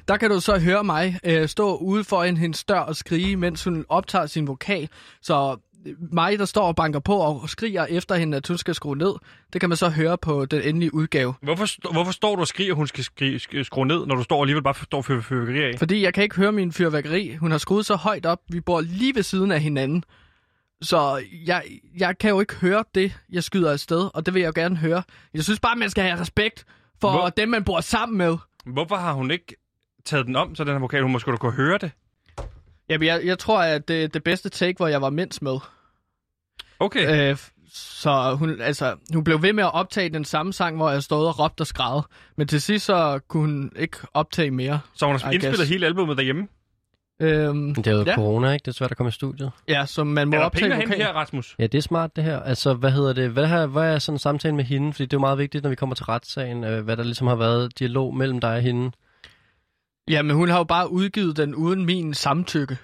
[0.08, 3.64] Der kan du så høre mig øh, stå ude foran hendes dør og skrige, mens
[3.64, 4.90] hun optager sin vokal.
[5.22, 5.58] Så
[5.88, 8.98] øh, mig, der står og banker på og skriger efter hende, at hun skal skrue
[8.98, 9.14] ned,
[9.54, 11.34] det kan man så høre på den endelige udgave.
[11.42, 14.16] Hvorfor, st- hvorfor står du og skriger, at hun skal skri- sk- skrue ned, når
[14.16, 15.80] du står og alligevel bare står fyr fyrværkeri af?
[15.80, 17.36] Fordi jeg kan ikke høre min fyrværkeri.
[17.36, 18.40] Hun har skruet så højt op.
[18.50, 20.04] Vi bor lige ved siden af hinanden.
[20.84, 21.64] Så jeg,
[21.98, 24.76] jeg kan jo ikke høre det, jeg skyder afsted, og det vil jeg jo gerne
[24.78, 25.04] høre.
[25.34, 26.66] Jeg synes bare, man skal have respekt
[27.02, 28.38] for Hvor- dem, man bor sammen med.
[28.66, 29.56] Hvorfor har hun ikke
[30.06, 31.92] taget den om, så den her vokal, hun måske da kunne høre det?
[32.90, 35.58] Jamen, jeg, jeg tror, at det er det bedste take, hvor jeg var mindst med.
[36.80, 37.32] Okay.
[37.32, 37.38] Øh,
[37.74, 41.28] så hun, altså, hun blev ved med at optage den samme sang, hvor jeg stod
[41.28, 42.02] og råbte og skræd.
[42.38, 44.80] Men til sidst så kunne hun ikke optage mere.
[44.96, 45.70] Så hun har I indspillet guess.
[45.72, 46.48] hele albumet derhjemme?
[47.24, 48.16] Øhm, Det er jo Ja.
[48.16, 48.64] corona, ikke?
[48.64, 49.52] Det er svært at komme i studiet.
[49.68, 51.02] ja, så man må Er der optage penge hen vokal.
[51.06, 51.56] her, Rasmus?
[51.60, 52.40] Ja, det er smart det her.
[52.40, 53.30] Altså, hvad hedder det?
[53.30, 54.94] Hvad, her, hvad er sådan en samtale med hende?
[54.94, 57.28] Fordi det er jo meget vigtigt, når vi kommer til retssagen, øh, hvad der ligesom
[57.28, 58.92] har været dialog mellem dig og hende.
[60.10, 62.78] Ja, men hun har jo bare udgivet den uden min samtykke,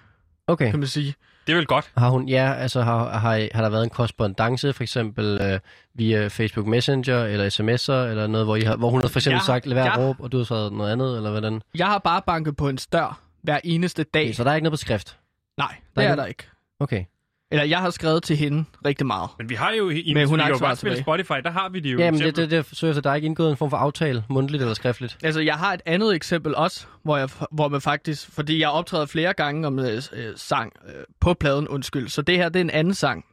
[0.48, 0.70] Okay.
[0.70, 1.16] kan man sige.
[1.48, 1.92] Det er vel godt.
[1.98, 5.60] Har hun, ja, altså har, har, har der været en korrespondence, for eksempel øh,
[5.94, 9.36] via Facebook Messenger eller sms'er, eller noget, hvor, I har, hvor hun har for eksempel
[9.36, 11.62] Jeg- sagt, lad være jeg- råbe, og du har sagt noget andet, eller hvordan?
[11.76, 14.24] Jeg har bare banket på en dør hver eneste dag.
[14.24, 15.18] Okay, så der er ikke noget på skrift?
[15.58, 16.44] Nej, Der det er er ikke- der ikke.
[16.80, 17.06] Okay.
[17.52, 19.30] Eller jeg har skrevet til hende rigtig meget.
[19.38, 20.98] Men vi har jo i, Men hun har ikke jo bare svaret.
[20.98, 22.00] Spotify, der har vi det jo.
[22.00, 24.62] Jamen, det, det, det, så efter, der er ikke indgået en form for aftale, mundtligt
[24.62, 25.18] eller skriftligt.
[25.24, 28.32] Altså, jeg har et andet eksempel også, hvor, jeg, hvor man faktisk...
[28.32, 32.08] Fordi jeg optræder flere gange om øh, øh, sang øh, på pladen, undskyld.
[32.10, 33.26] Så det her, det er en anden sang,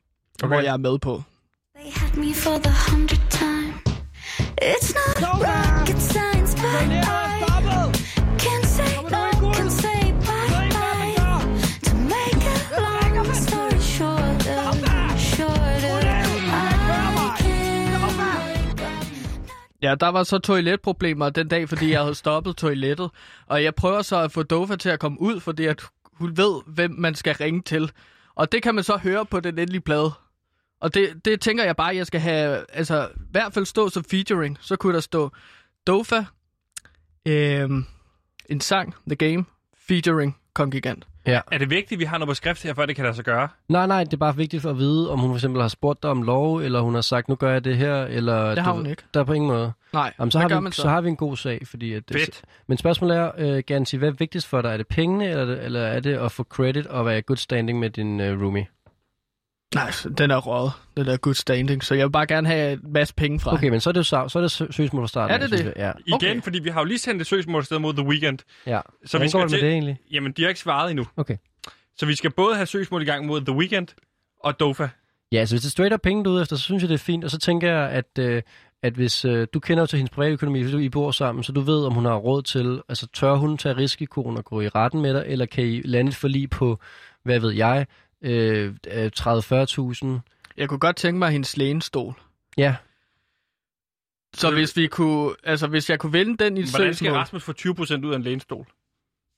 [0.42, 0.54] okay.
[0.54, 1.22] hvor jeg er med på.
[1.78, 3.72] They had me for the hundredth time.
[4.62, 7.36] It's not rocket science, but I
[19.87, 23.11] Ja, der var så toiletproblemer den dag, fordi jeg havde stoppet toilettet.
[23.47, 25.82] Og jeg prøver så at få Dofa til at komme ud, fordi at
[26.12, 27.93] hun ved, hvem man skal ringe til.
[28.34, 30.12] Og det kan man så høre på den endelige plade.
[30.80, 34.05] Og det, det tænker jeg bare, jeg skal have, altså i hvert fald stå som
[34.05, 34.59] featuring.
[34.61, 35.30] Så kunne der stå
[35.87, 36.24] Dofa,
[37.28, 37.70] øh,
[38.51, 39.45] en sang, The Game,
[39.89, 41.07] featuring Kongigant.
[41.27, 41.41] Ja.
[41.53, 43.24] Er det vigtigt, at vi har noget på skrift her, før det kan lade sig
[43.24, 43.49] gøre?
[43.68, 46.03] Nej, nej, det er bare vigtigt for at vide, om hun for eksempel har spurgt
[46.03, 48.49] dig om lov, eller hun har sagt, nu gør jeg det her, eller...
[48.55, 49.03] Det har du- hun ikke.
[49.14, 49.72] Der er på ingen måde.
[49.93, 50.83] Nej, Jamen, så, har vi, så?
[50.83, 50.89] så?
[50.89, 51.93] har vi en god sag, fordi...
[51.93, 52.43] At, Fedt.
[52.66, 54.68] Men spørgsmålet er, øh, Gansi, hvad er vigtigst for dig?
[54.72, 57.22] Er det pengene, eller, er det- eller er det at få credit og være i
[57.27, 58.66] good standing med din uh, roomie?
[59.75, 60.73] Nej, den er røget.
[60.97, 63.69] Den er good standing, så jeg vil bare gerne have en masse penge fra Okay,
[63.69, 65.35] men så er det så, så er det sø- søgsmål fra starten.
[65.35, 65.64] Er det det?
[65.64, 65.73] jeg.
[65.77, 65.91] Ja.
[66.07, 66.43] Igen, Okay.
[66.43, 68.39] fordi vi har jo lige sendt et søgsmål afsted mod The Weeknd.
[68.67, 68.81] ja.
[69.05, 69.61] Så vi Hvordan går skal det med til...
[69.67, 69.99] det egentlig?
[70.12, 71.07] Jamen, de har ikke svaret endnu.
[71.17, 71.37] Okay.
[71.99, 73.89] Så vi skal både have søgsmål i gang mod The Weeknd
[74.45, 74.89] og Dofa.
[75.33, 76.89] Ja, altså hvis det er straight up penge, du er ude efter, så synes jeg,
[76.89, 77.25] det er fint.
[77.25, 78.43] Og så tænker jeg, at øh,
[78.83, 81.53] at hvis øh, du kender jo til hendes privatøkonomi, hvis du I bor sammen, så
[81.53, 84.69] du ved, om hun har råd til, altså tør hun tage risikoen og gå i
[84.69, 86.81] retten med dig, eller kan I lande et forlig på,
[87.25, 87.87] hvad ved jeg,
[88.23, 90.07] øh, øh, 30-40.000?
[90.57, 92.14] Jeg kunne godt tænke mig hendes lænestol.
[92.59, 92.77] Ja,
[94.35, 97.19] Så hvis vi kunne, altså hvis jeg kunne vinde den i et Hvordan skal søgsmål,
[97.19, 98.67] Rasmus få 20% ud af en lænestol?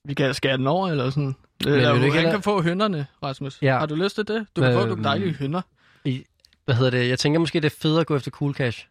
[0.05, 1.35] vi kan skære den over, eller sådan.
[1.63, 3.61] vil Eller, du han ikke hellere- kan få hønderne, Rasmus.
[3.61, 3.77] Ja.
[3.79, 4.47] Har du lyst til det?
[4.55, 5.61] Du kan få Øhm, nogle dejlige hønder.
[6.05, 6.25] I,
[6.65, 7.09] hvad hedder det?
[7.09, 8.87] Jeg tænker måske, det er federe at gå efter cool cash.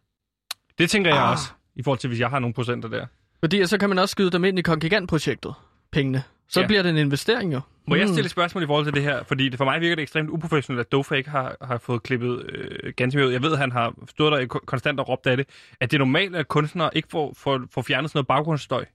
[0.77, 1.31] Det tænker jeg Ah.
[1.31, 3.05] også, i forhold til, hvis jeg har nogle procenter der.
[3.39, 5.53] Fordi så kan man også skyde dem ind i kongigantprojektet,
[5.91, 6.23] pengene.
[6.49, 6.67] Så Ja.
[6.67, 7.59] bliver det en investering jo.
[7.87, 8.13] Må jeg Mm.
[8.13, 9.23] stille et spørgsmål i forhold til det her?
[9.23, 12.93] Fordi det for mig virker det ekstremt uprofessionelt, at Dofak har, har fået klippet øh,
[12.97, 13.31] ganske ud.
[13.31, 15.45] Jeg ved, at han har stået der konstant og råbt af det.
[15.79, 18.85] At det er normalt, at kunstnere ikke får, får, får fjernet sådan noget baggrundsstøj.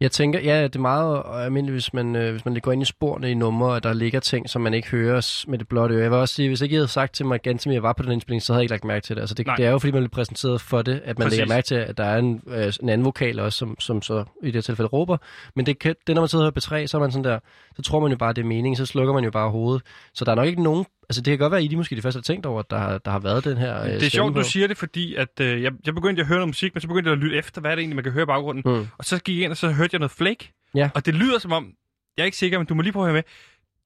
[0.00, 2.84] Jeg tænker, ja, det er meget almindeligt, hvis man, øh, hvis man går ind i
[2.84, 6.02] sporene i numre, og der ligger ting, som man ikke hører med det blotte øre.
[6.02, 8.02] Jeg vil også sige, hvis ikke I havde sagt til mig, ganske jeg var på
[8.02, 9.20] den indspilling, så havde jeg ikke lagt mærke til det.
[9.20, 9.56] Altså, det, Nej.
[9.56, 11.38] det er jo, fordi man bliver præsenteret for det, at man Præcis.
[11.38, 14.24] lægger mærke til, at der er en, øh, en anden vokal også, som, som så
[14.42, 15.16] i det her tilfælde råber.
[15.56, 17.38] Men det, kan, det, når man sidder og hører B3, så er man sådan der,
[17.76, 19.82] så tror man jo bare, det er meningen, så slukker man jo bare hovedet.
[20.14, 21.96] Så der er nok ikke nogen, altså det kan godt være, at I de måske
[21.96, 24.02] de første har tænkt over, at der, har- der har været den her øh, Det
[24.02, 24.38] er sjovt, på.
[24.40, 26.88] du siger det, fordi at, øh, jeg, jeg begyndte at høre noget musik, men så
[26.88, 28.62] begyndte jeg at lytte efter, hvad er det egentlig, man kan høre i baggrunden.
[28.66, 28.86] Mm.
[28.98, 30.52] Og så gik jeg ind, og så hørte jeg noget flake.
[30.74, 30.90] Ja.
[30.94, 31.72] Og det lyder som om,
[32.16, 33.22] jeg er ikke sikker, men du må lige prøve at høre med.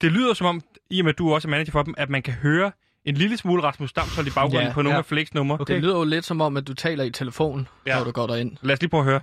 [0.01, 2.09] Det lyder som om, i og med at du også er manager for dem, at
[2.09, 2.71] man kan høre
[3.05, 4.99] en lille smule Rasmus Damshold i baggrunden Ja, på nogle ja.
[4.99, 5.57] af Flakes numre.
[5.59, 5.73] Okay.
[5.73, 7.91] Det lyder jo lidt som om, at du taler i telefonen, Ja.
[7.91, 7.97] ja.
[7.97, 8.57] når du går derind.
[8.61, 9.21] Lad os lige prøve at høre.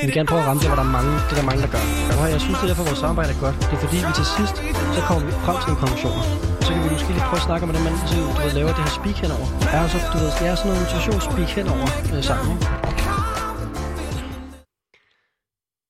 [0.00, 1.62] Vi vil gerne prøve at ramme det, hvor der er mange, det er der mange,
[1.64, 1.82] der gør.
[2.20, 3.56] Og jeg synes, det er derfor, vores samarbejde er godt.
[3.68, 4.56] Det er fordi, vi til sidst,
[4.96, 6.18] så kommer vi frem til en konklusion.
[6.66, 8.72] Så kan vi måske lige prøve at snakke om, hvordan man sådan, du ved, laver
[8.76, 9.46] det her speak henover.
[9.76, 12.48] Er så, du ved, jeg er sådan noget motivationsspeak henover øh, sammen.
[12.56, 12.66] Ikke?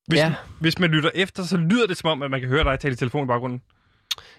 [0.08, 0.28] Hvis, Ja.
[0.64, 2.92] hvis man lytter efter, så lyder det som om, at man kan høre dig tale
[2.96, 3.60] i telefon i baggrunden.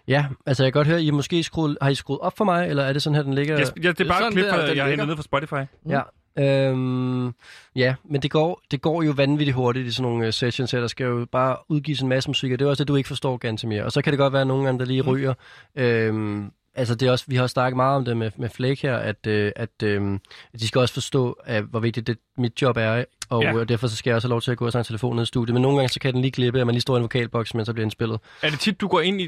[0.07, 2.70] Ja, altså jeg kan godt høre, I måske skruet, har I skruet op for mig,
[2.70, 3.53] eller er det sådan her, den ligger?
[3.59, 5.63] Ja, ja, det er bare et klip, fra, jeg har hentet ned fra Spotify.
[5.89, 6.01] Ja.
[6.38, 7.34] Øhm,
[7.75, 10.80] ja, men det går, det går jo vanvittigt hurtigt i sådan nogle uh, sessions her.
[10.80, 13.07] Der skal jo bare udgives en masse musik, og det er også det, du ikke
[13.07, 13.84] forstår ganske mere.
[13.84, 15.34] Og så kan det godt være, at nogle gange, der lige ryger.
[15.75, 18.82] Øhm, altså det er også, vi har også snakket meget om det med, med Flake
[18.82, 20.19] her, at, øh, at, øh,
[20.59, 23.03] de skal også forstå, at, hvor vigtigt det, mit job er.
[23.30, 23.57] Og Ja.
[23.57, 23.63] ja.
[23.63, 25.25] derfor så skal jeg også have lov til at gå og snakke telefon ned i
[25.25, 25.53] studiet.
[25.53, 27.53] Men nogle gange, så kan den lige klippe, at man lige står i en vokalboks,
[27.53, 28.19] mens så bliver indspillet.
[28.41, 29.27] Er det tit, du går ind i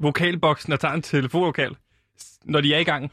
[0.00, 1.76] vokalboksen og tager en telefonvokal,
[2.44, 3.12] når de er i gang?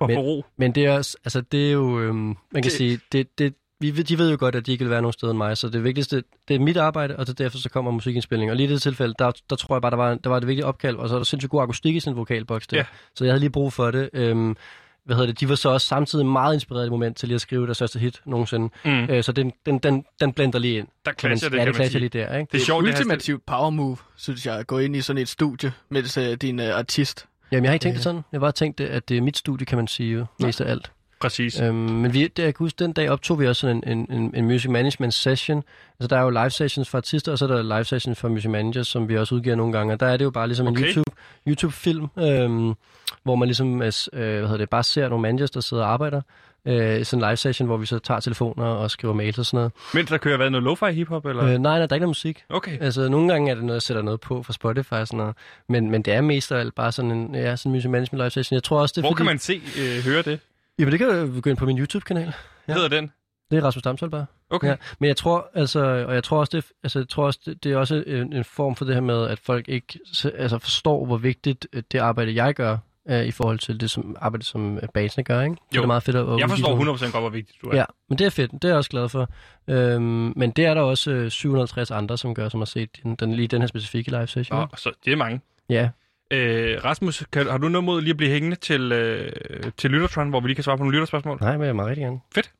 [0.00, 0.44] Og Men- ro.
[0.56, 3.54] Men det er også, altså det er jo, øhm, man kan Det- sige, det, det,
[3.80, 5.68] vi, de ved jo godt, at de ikke vil være nogen steder end mig, så
[5.68, 8.50] det vigtigste, det er mit arbejde, og så derfor så kommer musikindspilning.
[8.50, 10.46] Og lige i det tilfælde, der, der tror jeg bare, der var, der var et
[10.46, 12.76] vigtigt opkald, og så er der sindssygt god akustik i sin vokalboks der.
[12.76, 12.84] Ja.
[13.14, 14.10] Så jeg havde lige brug for det.
[14.12, 14.56] Øhm,
[15.04, 17.34] hvad hedder det, de var så også samtidig meget inspireret i det moment til lige
[17.34, 18.68] at skrive deres største hit nogensinde.
[18.84, 18.90] Mm.
[18.90, 20.86] Øh, så den, den, den, den blender lige ind.
[21.04, 22.00] Der Kan man- clasher det, ja, kan det man clasher sige.
[22.00, 22.52] lige der, ikke?
[22.52, 22.98] Det er sjovt, det her.
[23.00, 26.58] Ultimativt power move, synes jeg, at gå ind i sådan et studie, mens uh, din
[26.60, 27.26] uh, artist.
[27.52, 28.24] Jamen, jeg har ikke tænkt det sådan.
[28.32, 30.60] Jeg har bare tænkt, det, at det er mit studie, kan man sige, jo, mest
[30.60, 30.92] af alt.
[31.20, 31.60] Præcis.
[31.60, 34.12] Øhm, men vi, det, jeg kan huske, den dag optog vi også sådan en, en,
[34.12, 35.62] en, en music management session.
[36.00, 38.28] Altså, der er jo live sessions for artister, og så er der live sessions for
[38.28, 39.92] music managers, som vi også udgiver nogle gange.
[39.92, 40.86] Og der er det jo bare ligesom en Okay.
[40.86, 41.10] YouTube,
[41.48, 42.74] YouTube-film, øhm,
[43.22, 46.20] hvor man ligesom øh, hvad hedder det, bare ser nogle managers, der sidder og arbejder.
[46.66, 49.56] Øh, sådan en live session, hvor vi så tager telefoner og skriver mails og sådan
[49.58, 49.72] noget.
[49.94, 51.44] Mens der kører hvad, noget lo-fi hiphop, eller?
[51.44, 52.44] Øh, nej, nej, der er ikke noget musik.
[52.48, 52.78] Okay.
[52.80, 55.36] Altså, nogle gange er det noget, jeg sætter noget på fra Spotify og sådan noget.
[55.68, 58.22] Men, men det er mest af alt bare sådan en ja, sådan en music management
[58.22, 58.54] live session.
[58.54, 59.16] Jeg tror også, det er Hvor fordi...
[59.18, 60.40] kan man se, øh, høre det?
[60.78, 62.32] Jamen, det kan du gå ind på min YouTube-kanal.
[62.68, 62.74] Ja.
[62.74, 63.10] Hedder den?
[63.50, 64.26] Det er Rasmus Damshold bare.
[64.50, 64.68] Okay.
[64.68, 67.64] Ja, men jeg tror, altså, og jeg tror også, det, altså, jeg tror også, det,
[67.64, 69.98] det er også en, en form for det her med, at folk ikke
[70.38, 72.76] altså, forstår, hvor vigtigt øh, det arbejde, jeg gør,
[73.06, 75.50] er i forhold til det som arbejde, som øh, basene gør, ikke?
[75.52, 75.56] Jo.
[75.72, 77.76] Det er meget fedt at, Jeg forstår nogle- 100% godt, hvor vigtigt du er.
[77.76, 78.52] Ja, men det er fedt.
[78.52, 79.28] Det er jeg også glad for.
[79.68, 83.14] Øhm, men det er der også øh, 750 andre, som gør, som har set den,
[83.14, 84.58] den, lige den her specifikke live session.
[84.58, 85.40] Nå, så det er mange.
[85.70, 85.88] Ja.
[86.30, 89.32] Øh, Rasmus, kan, har du noget mod lige at blive hængende til, øh,
[89.78, 91.38] til Lyttertron, hvor vi lige kan svare på nogle lytterspørgsmål?
[91.40, 92.18] Nej, men jeg må rigtig gerne.
[92.34, 92.50] Fedt.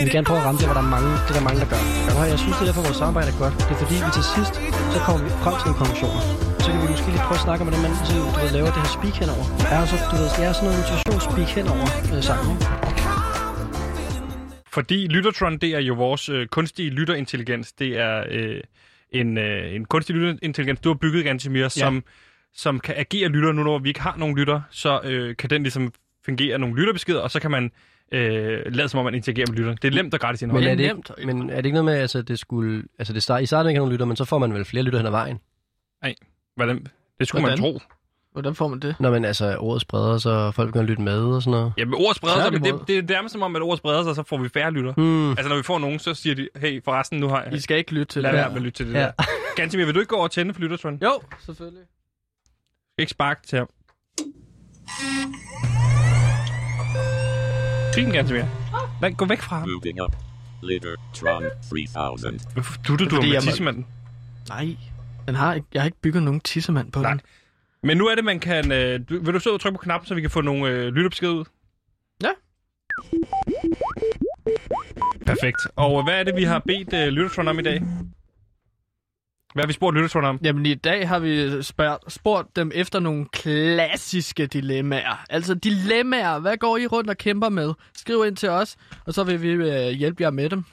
[0.00, 1.60] Vi vil gerne prøve at ramme det, hvor der er mange, det er der mange,
[1.60, 1.80] der gør.
[2.20, 3.54] Og jeg synes, det er derfor, vores samarbejde er godt.
[3.68, 4.54] Det er fordi, vi til sidst,
[4.94, 6.49] så kommer vi frem til en konklusion.
[6.64, 8.70] Så kan vi måske lige prøve at snakke om, hvordan man sådan, du ved, laver
[8.74, 9.44] det her speak henover.
[9.74, 12.48] Er så, du ved, jeg er sådan noget motivationsspeak henover øh, sammen.
[12.54, 12.66] Ikke?
[14.76, 17.72] Fordi Lyttertron, det er jo vores øh, kunstige lytterintelligens.
[17.72, 18.60] Det er øh,
[19.20, 21.68] en, øh, en kunstig lytterintelligens, du har bygget, Gantemir, ja.
[21.68, 22.04] som,
[22.54, 23.52] som kan agere lytter.
[23.52, 25.92] Nu når vi ikke har nogen lytter, så øh, kan den ligesom
[26.26, 27.70] fungere nogle lytterbeskeder, og så kan man
[28.12, 29.78] øh, lade som om, man interagerer med lytteren.
[29.82, 30.62] Det er nemt og gratis indhold.
[30.62, 33.12] Men er, det er ikke, men er det ikke noget med, altså, det skulle, altså
[33.12, 34.98] det start, i starten ikke har nogen lytter, men så får man vel flere lytter
[34.98, 35.38] hen ad vejen?
[36.64, 36.86] Hvordan?
[37.18, 37.62] Det skulle Hvordan?
[37.62, 37.80] man tro.
[38.32, 38.94] Hvordan får man det?
[39.00, 41.72] Når man altså ordet spreder sig, og folk begynder at lytte med og sådan noget.
[41.78, 44.02] Ja, men ord spreder sig, men det, det er nærmest som om, at ord spreder
[44.02, 44.92] sig, så får vi færre lytter.
[44.94, 45.30] Hmm.
[45.30, 47.54] Altså, når vi får nogen, så siger de, hey, forresten, nu har jeg...
[47.54, 48.38] I skal ikke lytte til Lad det.
[48.38, 48.98] være med at lytte til det Ja.
[49.00, 49.10] der.
[49.56, 50.98] Gantemir, vil du ikke gå over og tænde for Lyttertron?
[51.02, 51.82] Jo, selvfølgelig.
[52.98, 53.68] Ikke spark til ham.
[57.94, 58.44] Fint, Gantemir.
[59.00, 59.68] Nej, gå væk fra ham.
[59.68, 60.16] Moving up.
[60.62, 61.42] Littletron
[61.94, 62.40] 3000.
[62.54, 63.86] Hvorfor dutter du Fordi med tissemanden?
[64.48, 64.76] Nej,
[65.26, 67.10] den har ikke, jeg har ikke bygget nogen tissemand på Nej.
[67.10, 67.20] den.
[67.82, 68.72] Men nu er det, man kan...
[68.72, 71.32] Øh, du, vil du så trykke på knappen, så vi kan få nogle øh, lytterbeskeder
[71.32, 71.44] ud?
[72.22, 72.30] Ja.
[75.26, 75.66] Perfekt.
[75.76, 77.82] Og hvad er det, vi har bedt øh, Lyttertron om i dag?
[79.54, 80.40] Hvad har vi spurgt Lyttertron om?
[80.44, 85.24] Jamen i dag har vi spurgt, spurgt dem efter nogle klassiske dilemmaer.
[85.30, 87.72] Altså dilemmaer, hvad går I rundt og kæmper med?
[87.94, 90.64] Skriv ind til os, og så vil vi øh, hjælpe jer med dem.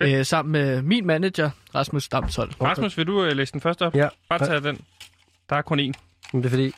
[0.00, 2.62] Øh, sammen med min manager, Rasmus Damshold.
[2.62, 3.94] Rasmus, vil du øh, læse den første op?
[3.94, 4.08] Ja.
[4.28, 4.84] Bare tage den.
[5.50, 5.92] Der er kun én.
[6.32, 6.72] Men det er fordi...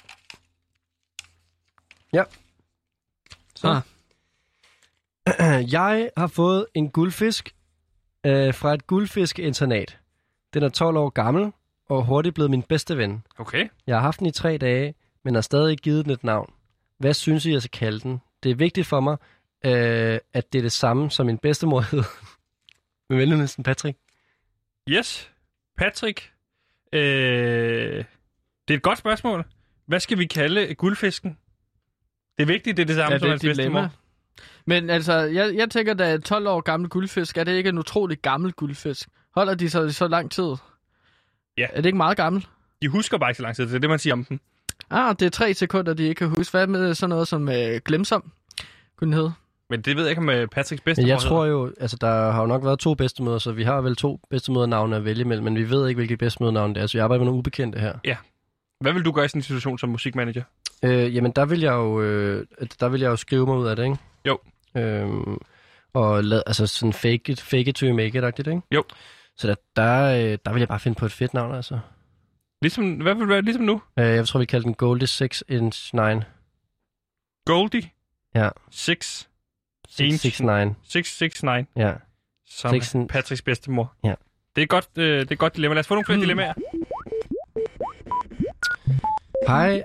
[2.12, 2.22] Ja.
[3.54, 3.68] Så.
[3.68, 3.82] Ah.
[5.72, 7.54] Jeg har fået en guldfisk
[8.26, 9.98] øh, fra et guldfiskeinternat.
[10.54, 11.52] Den er 12 år gammel
[11.88, 13.22] og hurtigt blevet min bedste ven.
[13.38, 13.68] Okay.
[13.86, 14.94] Jeg har haft den i tre dage,
[15.24, 16.52] men har stadig ikke givet den et navn.
[16.98, 18.20] Hvad synes I, jeg skal kalde den?
[18.42, 19.16] Det er vigtigt for mig,
[19.64, 22.02] øh, at det er det samme, som min bedstemor hed.
[23.10, 23.98] Med venligheden, Patrick.
[24.88, 25.30] Yes.
[25.78, 26.32] Patrick.
[26.92, 28.04] Øh,
[28.68, 29.44] det er et godt spørgsmål.
[29.86, 31.38] Hvad skal vi kalde guldfisken?
[32.36, 33.90] Det er vigtigt, det er det samme Ja, som det hans bedstemor.
[34.66, 37.78] Men altså, jeg, jeg tænker, da et 12 år gammel guldfisk, er det ikke en
[37.78, 39.08] utrolig gammel guldfisk?
[39.34, 40.54] Holder de så så lang tid?
[41.58, 41.66] Ja.
[41.72, 42.46] Er det ikke meget gammel?
[42.82, 43.66] De husker bare ikke så lang tid.
[43.66, 44.40] Det er det, man siger om dem.
[44.90, 46.50] Ah, det er tre sekunder, de ikke kan huske.
[46.50, 48.32] Hvad med sådan noget som øh, glemsom?
[48.96, 49.32] Kunne den hedde?
[49.70, 52.30] Men det ved jeg ikke, om øh, Patricks bedstemor Men jeg tror jo, altså der
[52.30, 55.44] har jo nok været to bedstemøder, så vi har vel to bedstemødernavne at vælge imellem,
[55.44, 57.98] men vi ved ikke, hvilke bedstemødernavne det er, så vi arbejder med nogle ubekendte her.
[58.80, 60.42] Hvad vil du gøre i sådan en situation som musikmanager?
[60.84, 62.46] Øh, jamen, der vil jeg jo, øh,
[62.80, 63.96] der vil jeg jo skrive mig ud af det, ikke?
[64.26, 64.38] Jo.
[64.76, 65.38] Øhm,
[65.94, 68.62] og lad, altså sådan fake it, fake it to make it-agtigt, ikke?
[68.74, 68.84] Jo.
[69.36, 71.78] Så der, der, øh, der vil jeg bare finde på et fedt navn, altså.
[72.62, 73.82] Ligesom, hvad vil du være ligesom nu?
[73.98, 76.00] Øh, jeg tror, vi kalder den Goldie 6 inch 9.
[77.46, 77.90] Goldie?
[78.34, 78.48] Ja.
[78.70, 79.28] 6
[79.88, 80.46] 6, 6 9.
[80.84, 81.92] 669, Ja.
[82.46, 83.94] som Six- er Patricks bedstemor.
[84.04, 84.14] Ja.
[84.56, 85.74] Det er godt, øh, det er godt dilemma.
[85.74, 86.22] Lad os få nogle flere Mm.
[86.22, 86.54] dilemmaer.
[89.46, 89.82] Hej.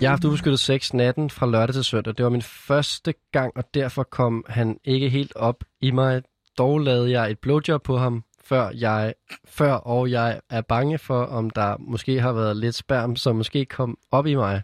[0.00, 2.14] Jeg har haft ubeskyttet sex natten fra lørdag til søndag.
[2.16, 6.22] Det var min første gang, og derfor kom han ikke helt op i mig.
[6.58, 9.14] Dog lavede jeg et blowjob på ham, før, jeg,
[9.44, 13.64] før og jeg er bange for, om der måske har været lidt sperm, som måske
[13.64, 14.62] kom op i mig.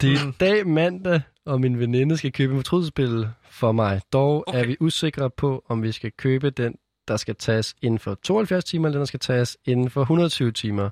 [0.00, 0.32] Det er Mm.
[0.32, 4.00] dag mandag, og min veninde skal købe en fortrydelsespille for mig.
[4.12, 4.62] Dog okay.
[4.62, 6.74] er vi usikre på, om vi skal købe den,
[7.08, 10.52] der skal tages inden for 72 timer, eller den, der skal tages inden for 120
[10.52, 10.90] timer.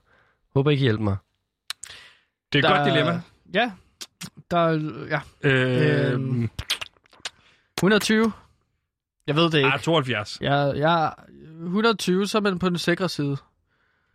[0.55, 1.17] Håber I kan hjælpe mig.
[2.53, 3.21] Det er et godt dilemma.
[3.55, 3.73] Ja,
[4.51, 4.73] der er,
[5.11, 6.51] ja, Øh, Øhm,
[7.79, 8.33] 120.
[9.27, 9.69] Jeg ved det ikke.
[9.69, 10.39] ah, 72.
[10.41, 11.13] Jeg, jeg,
[11.63, 13.37] 120, så er man på den sikre side.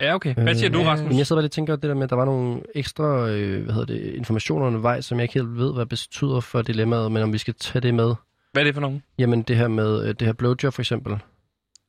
[0.02, 0.34] Ja, okay.
[0.36, 1.10] Hvad siger du, Øh, Rasmus?
[1.10, 3.30] Men jeg sidder bare lidt og tænker, det der med, at der var nogle ekstra
[3.30, 7.12] øh, hvad hedder det, informationer undervejs, som jeg ikke helt ved, hvad betyder for dilemmaet,
[7.12, 8.16] men om vi skal tage det med.
[8.52, 9.04] Hvad er det for nogen?
[9.18, 11.18] Jamen det her med øh, det her blowjob for eksempel.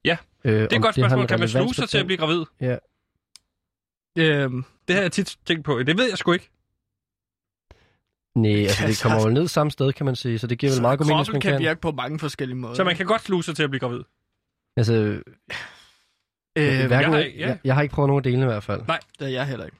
[0.04, 1.26] Ja, øh, Det er et godt spørgsmål.
[1.26, 2.44] Kan man sluse sig til at blive gravid?
[4.18, 5.82] Øhm, Det har jeg tit tænkt på.
[5.82, 6.50] Det ved jeg sgu ikke.
[8.36, 10.82] Nej, altså det kommer jo ned samme sted, kan man sige, så det giver vel
[10.82, 11.60] meget god mening, hvis man kan, kan.
[11.60, 12.74] virke på mange forskellige måder.
[12.74, 14.00] Så man kan godt sluse sig til at blive gravid.
[14.76, 15.20] Altså,
[16.56, 17.46] Øh, hverken, jeg har- jeg, ja.
[17.48, 18.82] jeg, jeg har ikke prøvet nogen af delene i hvert fald.
[18.88, 19.00] Nej.
[19.18, 19.76] det er jeg heller ikke.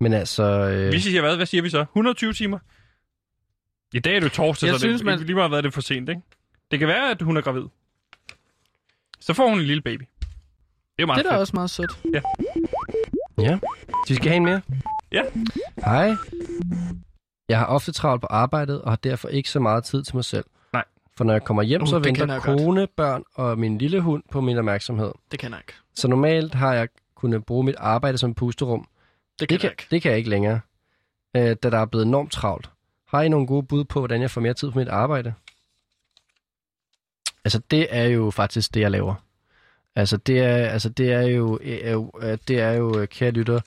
[0.00, 1.36] Men altså, øh, Vi siger hvad?
[1.36, 1.80] Hvad siger vi så?
[1.80, 2.58] 120 timer?
[3.94, 5.74] I dag er det jo torsdag, Jeg så synes, det man- lige meget været det
[5.74, 6.22] for sent, ikke?
[6.70, 7.64] Det kan være, at hun er gravid.
[9.20, 10.02] Så får hun en lille baby.
[10.96, 11.90] Det er meget Det er da også meget sødt.
[13.38, 13.58] ja,
[14.08, 14.60] de skal have en mere.
[15.12, 15.22] Ja.
[15.84, 16.14] Hej.
[17.48, 20.24] Jeg har ofte travlt på arbejdet, og har derfor ikke så meget tid til mig
[20.24, 20.44] selv.
[21.18, 22.60] For når jeg kommer hjem, Uh, så venter jeg godt.
[22.60, 25.12] kone, børn og min lille hund på min opmærksomhed.
[25.30, 25.72] Det kan jeg ikke.
[25.94, 28.88] Så normalt har jeg kunnet bruge mit arbejde som pusterum.
[29.40, 29.86] Det kan Det kan, jeg ikke.
[29.90, 30.60] det kan jeg ikke længere,
[31.36, 32.70] øh, da der er blevet enormt travlt.
[33.08, 35.34] Har I nogle gode bud på, hvordan jeg får mere tid på mit arbejde?
[37.44, 39.14] Altså, det er jo faktisk det, jeg laver.
[39.96, 43.30] Altså, det er, altså, det er jo, er jo, øh, det er jo øh, kære
[43.30, 43.60] lytter,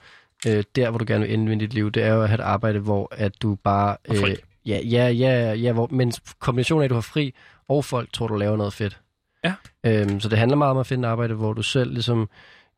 [0.48, 2.44] øh, der, hvor du gerne vil med dit liv, det er jo at have et
[2.44, 3.98] arbejde, hvor at du bare...
[4.08, 4.36] Fri.
[4.66, 7.34] Ja, ja, ja, ja hvor, men kombinationen af, at du har fri,
[7.68, 9.00] og folk tror, du laver noget fedt.
[9.44, 9.54] Ja.
[9.84, 12.30] Øhm, så det handler meget om at finde et arbejde, hvor du selv ligesom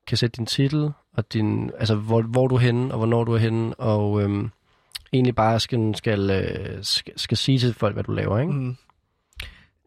[0.08, 3.34] kan sætte din titel, og din, altså hvor, hvor du er henne, og hvornår du
[3.34, 4.50] er henne, og øhm,
[5.14, 8.54] egentlig bare skal, skal, øh, skal, skal sige til folk, hvad du laver, ikke?
[8.54, 8.76] Mm.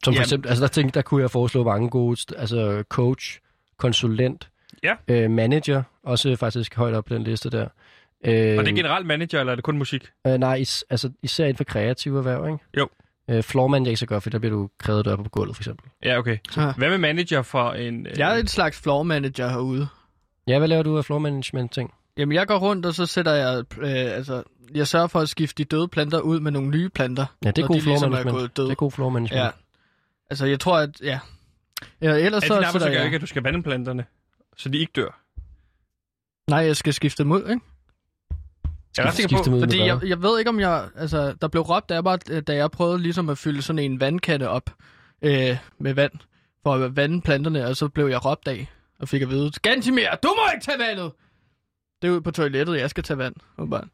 [0.05, 0.23] Som for Jamen.
[0.23, 3.41] eksempel, altså der, tænkte, der kunne jeg foreslå mange gode, altså coach,
[3.77, 4.49] konsulent,
[4.83, 4.95] Ja.
[5.09, 7.69] øh, manager, også faktisk højt op på den liste der.
[8.25, 10.11] Øh, Og det er generelt manager, eller er det kun musik?
[10.27, 12.65] øh, nej, is, altså især inden for kreative erhverv, ikke?
[12.79, 12.89] Jo.
[13.31, 15.57] Øh, floor manager er ikke så godt, for der bliver du krævet dør på gulvet,
[15.57, 15.91] for eksempel.
[16.05, 16.39] Ja, okay.
[16.57, 16.73] Ja.
[16.73, 18.07] Hvad med manager for en...
[18.07, 19.89] Øh, Jeg er en slags floor manager herude.
[20.47, 21.95] Ja, hvad laver du af floor management ting?
[22.19, 23.65] Jamen, jeg går rundt, og så sætter jeg...
[23.81, 24.43] Øh, altså,
[24.75, 27.27] jeg sørger for at skifte de døde planter ud med nogle nye planter.
[27.45, 28.57] Ja, det er god floor ligesom er management.
[28.57, 29.45] Det er god floor management.
[29.45, 29.51] Ja.
[30.31, 31.01] Altså, jeg tror, at...
[31.03, 31.19] Ja.
[32.03, 32.55] ja ellers Er så...
[32.55, 33.05] din så der, arbejdsopgave ja.
[33.05, 34.05] ikke, at du skal vande planterne,
[34.57, 35.21] så de ikke dør?
[36.51, 37.61] Nej, jeg skal skifte dem ud, ikke?
[38.97, 40.89] Jeg er ret sikker på, Fordi jeg, jeg ved ikke, om jeg...
[40.97, 44.49] Altså, der blev råbt af mig, da jeg prøvede ligesom at fylde sådan en vandkande
[44.49, 44.71] op
[45.23, 46.13] øh, med vand,
[46.63, 48.67] for at vande planterne, og så blev jeg råbt af,
[48.99, 51.13] og fik at vide, Gantimir, du må ikke tage vandet!
[52.03, 53.35] Det er ud på toilettet, jeg skal tage vand.
[53.59, 53.89] åbenbart.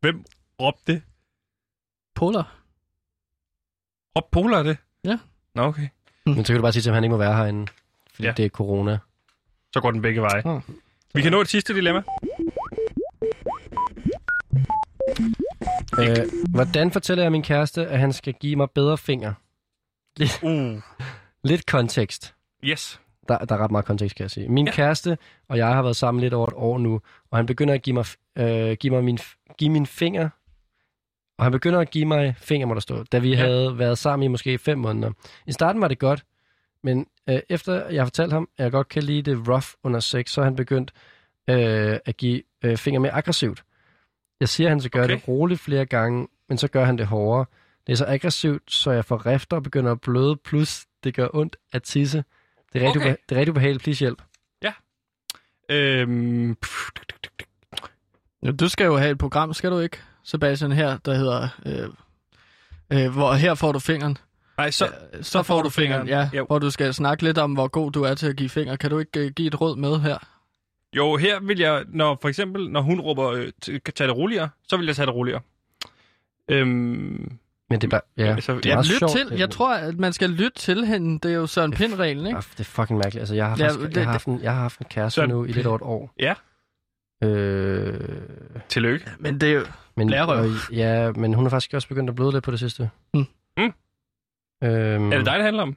[0.00, 0.24] hvem
[0.60, 1.02] råbte det?
[2.14, 2.54] Polar.
[4.16, 4.76] Råbte Polar det?
[5.04, 5.18] Ja.
[5.54, 5.88] Nå, okay.
[6.26, 7.66] Men så kan du bare sige til ham, at han ikke må være herinde.
[8.14, 8.32] Fordi Ja.
[8.36, 8.98] det er corona.
[9.74, 10.42] Så går den begge veje.
[10.44, 10.60] Nå.
[11.14, 12.02] Vi kan nå et sidste dilemma.
[16.00, 16.16] Øh,
[16.50, 19.34] hvordan fortæller jeg min kæreste, at han skal give mig bedre fingre?
[20.42, 20.80] Uh.
[21.44, 22.34] Lidt kontekst.
[22.64, 23.00] Yes.
[23.28, 24.48] Der, der er ret meget kontekst, kan jeg sige.
[24.48, 24.72] Min Ja.
[24.72, 27.00] kæreste og jeg har været sammen lidt over et år nu,
[27.30, 28.04] og han begynder at give mig,
[28.38, 29.18] øh, give mig min,
[29.58, 30.28] give min finger,
[31.38, 33.36] og han begynder at give mig finger, må der stå, da vi Ja.
[33.36, 35.10] havde været sammen i måske fem måneder.
[35.46, 36.24] I starten var det godt,
[36.84, 40.00] men øh, efter jeg har fortalt ham, at jeg godt kan lide det rough under
[40.00, 40.92] sex, så er han begyndt
[41.50, 43.62] øh, at give øh, fingre mere aggressivt.
[44.40, 45.14] Jeg siger, at han skal gøre Okay.
[45.14, 47.46] det roligt flere gange, men så gør han det hårdere.
[47.86, 51.28] Det er så aggressivt, så jeg får rifter og begynder at bløde, plus det gør
[51.34, 52.24] ondt at tisse.
[52.72, 53.10] Det er rigtig, Okay.
[53.12, 53.16] okay.
[53.28, 53.82] det er rigtig ubehageligt.
[53.84, 54.22] Please hjælp.
[55.70, 56.56] Øhm,
[58.42, 61.48] Ja, du skal jo have et program, skal du ikke, Sebastian, her, der hedder...
[61.66, 61.88] Øh,
[63.04, 64.18] øh, hvor her får du fingeren.
[64.58, 64.86] nej, så...
[64.86, 66.30] Så, så får du fingeren, ja.
[66.34, 66.46] Jo.
[66.46, 68.76] Hvor du skal snakke lidt om, hvor god du er til at give fingre.
[68.76, 70.18] Kan du ikke øh, give et råd med her?
[70.96, 73.52] Jo, her vil jeg, når for eksempel, når hun råber, øh,
[73.94, 75.40] tage det roligere, så vil jeg tage det roligere.
[76.50, 76.68] Øhm,
[77.70, 79.12] Men det er bare, ja, Altså, det er ja, lyt sjovt.
[79.12, 79.38] til.
[79.38, 81.18] Jeg tror, at man skal lytte til hende.
[81.18, 82.36] Det er jo Søren Pind-reglen, ikke?
[82.36, 83.20] Ah, det er fucking mærkeligt.
[83.20, 85.14] Altså, jeg har, Ja, faktisk, det- jeg har, haft, en, jeg har haft en kæreste
[85.14, 85.30] Sådan.
[85.30, 86.14] nu i lidt over et år.
[86.20, 86.34] Ja.
[87.24, 87.94] Øh,
[88.68, 89.06] tillykke.
[89.18, 89.64] Men det er jo...
[89.96, 92.90] men, og, ja, men hun har faktisk også begyndt at bløde lidt på det sidste.
[93.14, 93.26] Mm.
[93.56, 93.72] Mm.
[94.64, 95.76] Øhm, Er det dig, det handler om?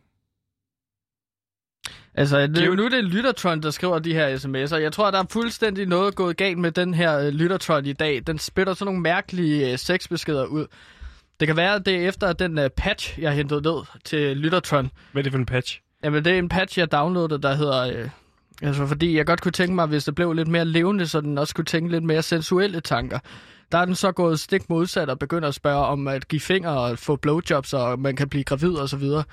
[2.16, 4.76] Altså, det, er jo nu det er Lyttertron, der skriver de her sms'er.
[4.76, 8.22] Jeg tror, der er fuldstændig noget gået galt med den her uh, Lyttertron i dag.
[8.28, 10.66] Den spytter sådan nogle mærkelige uh, sexbeskeder ud.
[11.40, 14.92] Det kan være, at det er efter den uh, patch, jeg hentede ned til Lyttertron.
[15.12, 15.82] Hvad er det for en patch?
[16.04, 17.88] Jamen, det er en patch, jeg downloadede, der hedder...
[17.88, 18.10] Øh,
[18.62, 21.38] altså, fordi jeg godt kunne tænke mig, hvis det blev lidt mere levende, så den
[21.38, 23.20] også kunne tænke lidt mere sensuelle tanker.
[23.72, 26.80] Der er den så gået stik modsat og begynder at spørge om at give fingre
[26.80, 29.24] og få blowjobs, og man kan blive gravid og så videre.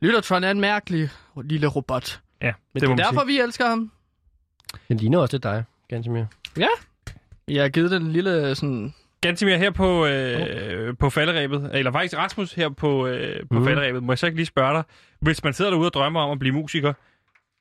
[0.00, 1.10] Lyttertron er en mærkelig
[1.44, 2.20] lille robot.
[2.42, 3.26] Ja, Men det, det, er derfor, sige.
[3.26, 3.90] vi elsker ham.
[4.88, 6.26] Den ligner også lidt dig, ganske mere.
[7.48, 8.94] Jeg har givet den en lille sådan...
[9.20, 13.64] Gantimir her på, øh, på falderæbet, eller faktisk Rasmus her på, øh, på mm.
[13.64, 14.84] Falderæbet, må jeg så ikke lige spørge dig,
[15.20, 16.92] hvis man sidder derude og drømmer om at blive musiker,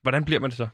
[0.02, 0.68] hvordan bliver man det så?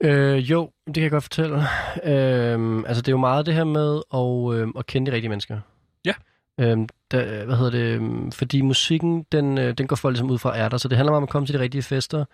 [0.00, 1.62] Øh, jo, det kan jeg godt fortælle.
[2.04, 5.28] Øhm, altså, det er jo meget det her med at, øh, at kende de rigtige
[5.28, 5.60] mennesker.
[6.04, 6.14] Ja.
[6.60, 7.78] Øhm, der, hvad hedder det?
[7.84, 11.12] øhm, Fordi musikken, den, øh, den går folk ligesom ud fra ærter, så det handler
[11.14, 12.24] om at komme til de rigtige fester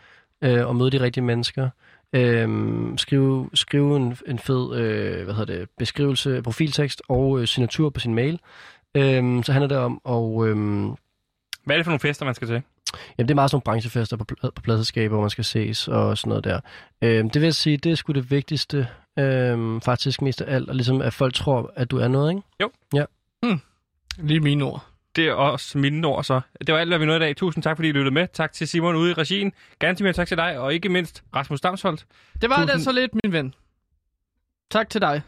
[0.44, 1.68] øh, og møde de rigtige mennesker.
[2.12, 7.90] Øhm, skrive, skrive en, en fed øh, hvad hedder det, beskrivelse, profiltekst og øh, signatur
[7.90, 8.40] på sin mail.
[8.94, 10.48] Øhm, så handler det om at...
[10.48, 10.56] Øh,
[11.64, 12.62] Hvad er det for nogle fester, man skal til?
[13.18, 15.88] Jamen, det er meget sådan nogle branchefester på, pl- på pladselskaber, hvor man skal ses
[15.88, 16.60] og sådan noget der.
[17.02, 20.68] Øhm, det vil jeg sige, det er sgu det vigtigste, øhm, faktisk mest af alt,
[20.68, 22.42] og ligesom at folk tror, at du er noget, ikke?
[24.22, 24.86] Lige mine ord.
[25.16, 26.40] Det er også mine ord så.
[26.66, 27.36] Det var alt, hvad vi nåede i dag.
[27.36, 28.26] Tusind tak, fordi I lyttede med.
[28.32, 29.52] Tak til Simon ude i regien.
[29.78, 32.06] Gantimir, tak til dig, og ikke mindst Rasmus Damsholdt.
[32.40, 33.54] Det var Tusind- det så lidt, min ven.
[34.70, 35.22] Tak til dig.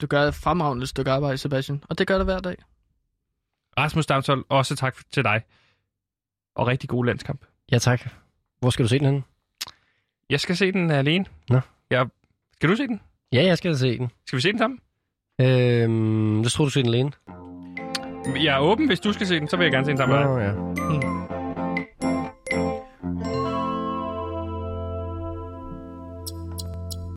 [0.00, 1.82] Du gør et fremragende stykke arbejde, Sebastian.
[1.88, 2.56] Og det gør det hver dag.
[3.78, 5.42] Rasmus Damsholdt, også tak til dig.
[6.54, 7.44] Og rigtig god landskamp.
[7.72, 8.08] Ja, tak.
[8.60, 9.22] Hvor skal du se den henne?
[10.30, 11.24] Jeg skal se den alene.
[11.48, 11.60] Nå.
[11.90, 12.06] Jeg...
[12.52, 13.00] Skal du se den?
[13.32, 14.10] Ja, jeg skal se den.
[14.26, 14.80] Skal vi se den sammen?
[15.40, 17.12] Øhm, jeg tror, du ser den alene.
[18.44, 20.16] Jeg er åben, hvis du skal se den, så vil jeg gerne se den sammen
[20.16, 20.34] med dig.
[20.34, 20.50] Nå, ja.
[20.50, 21.23] Hmm.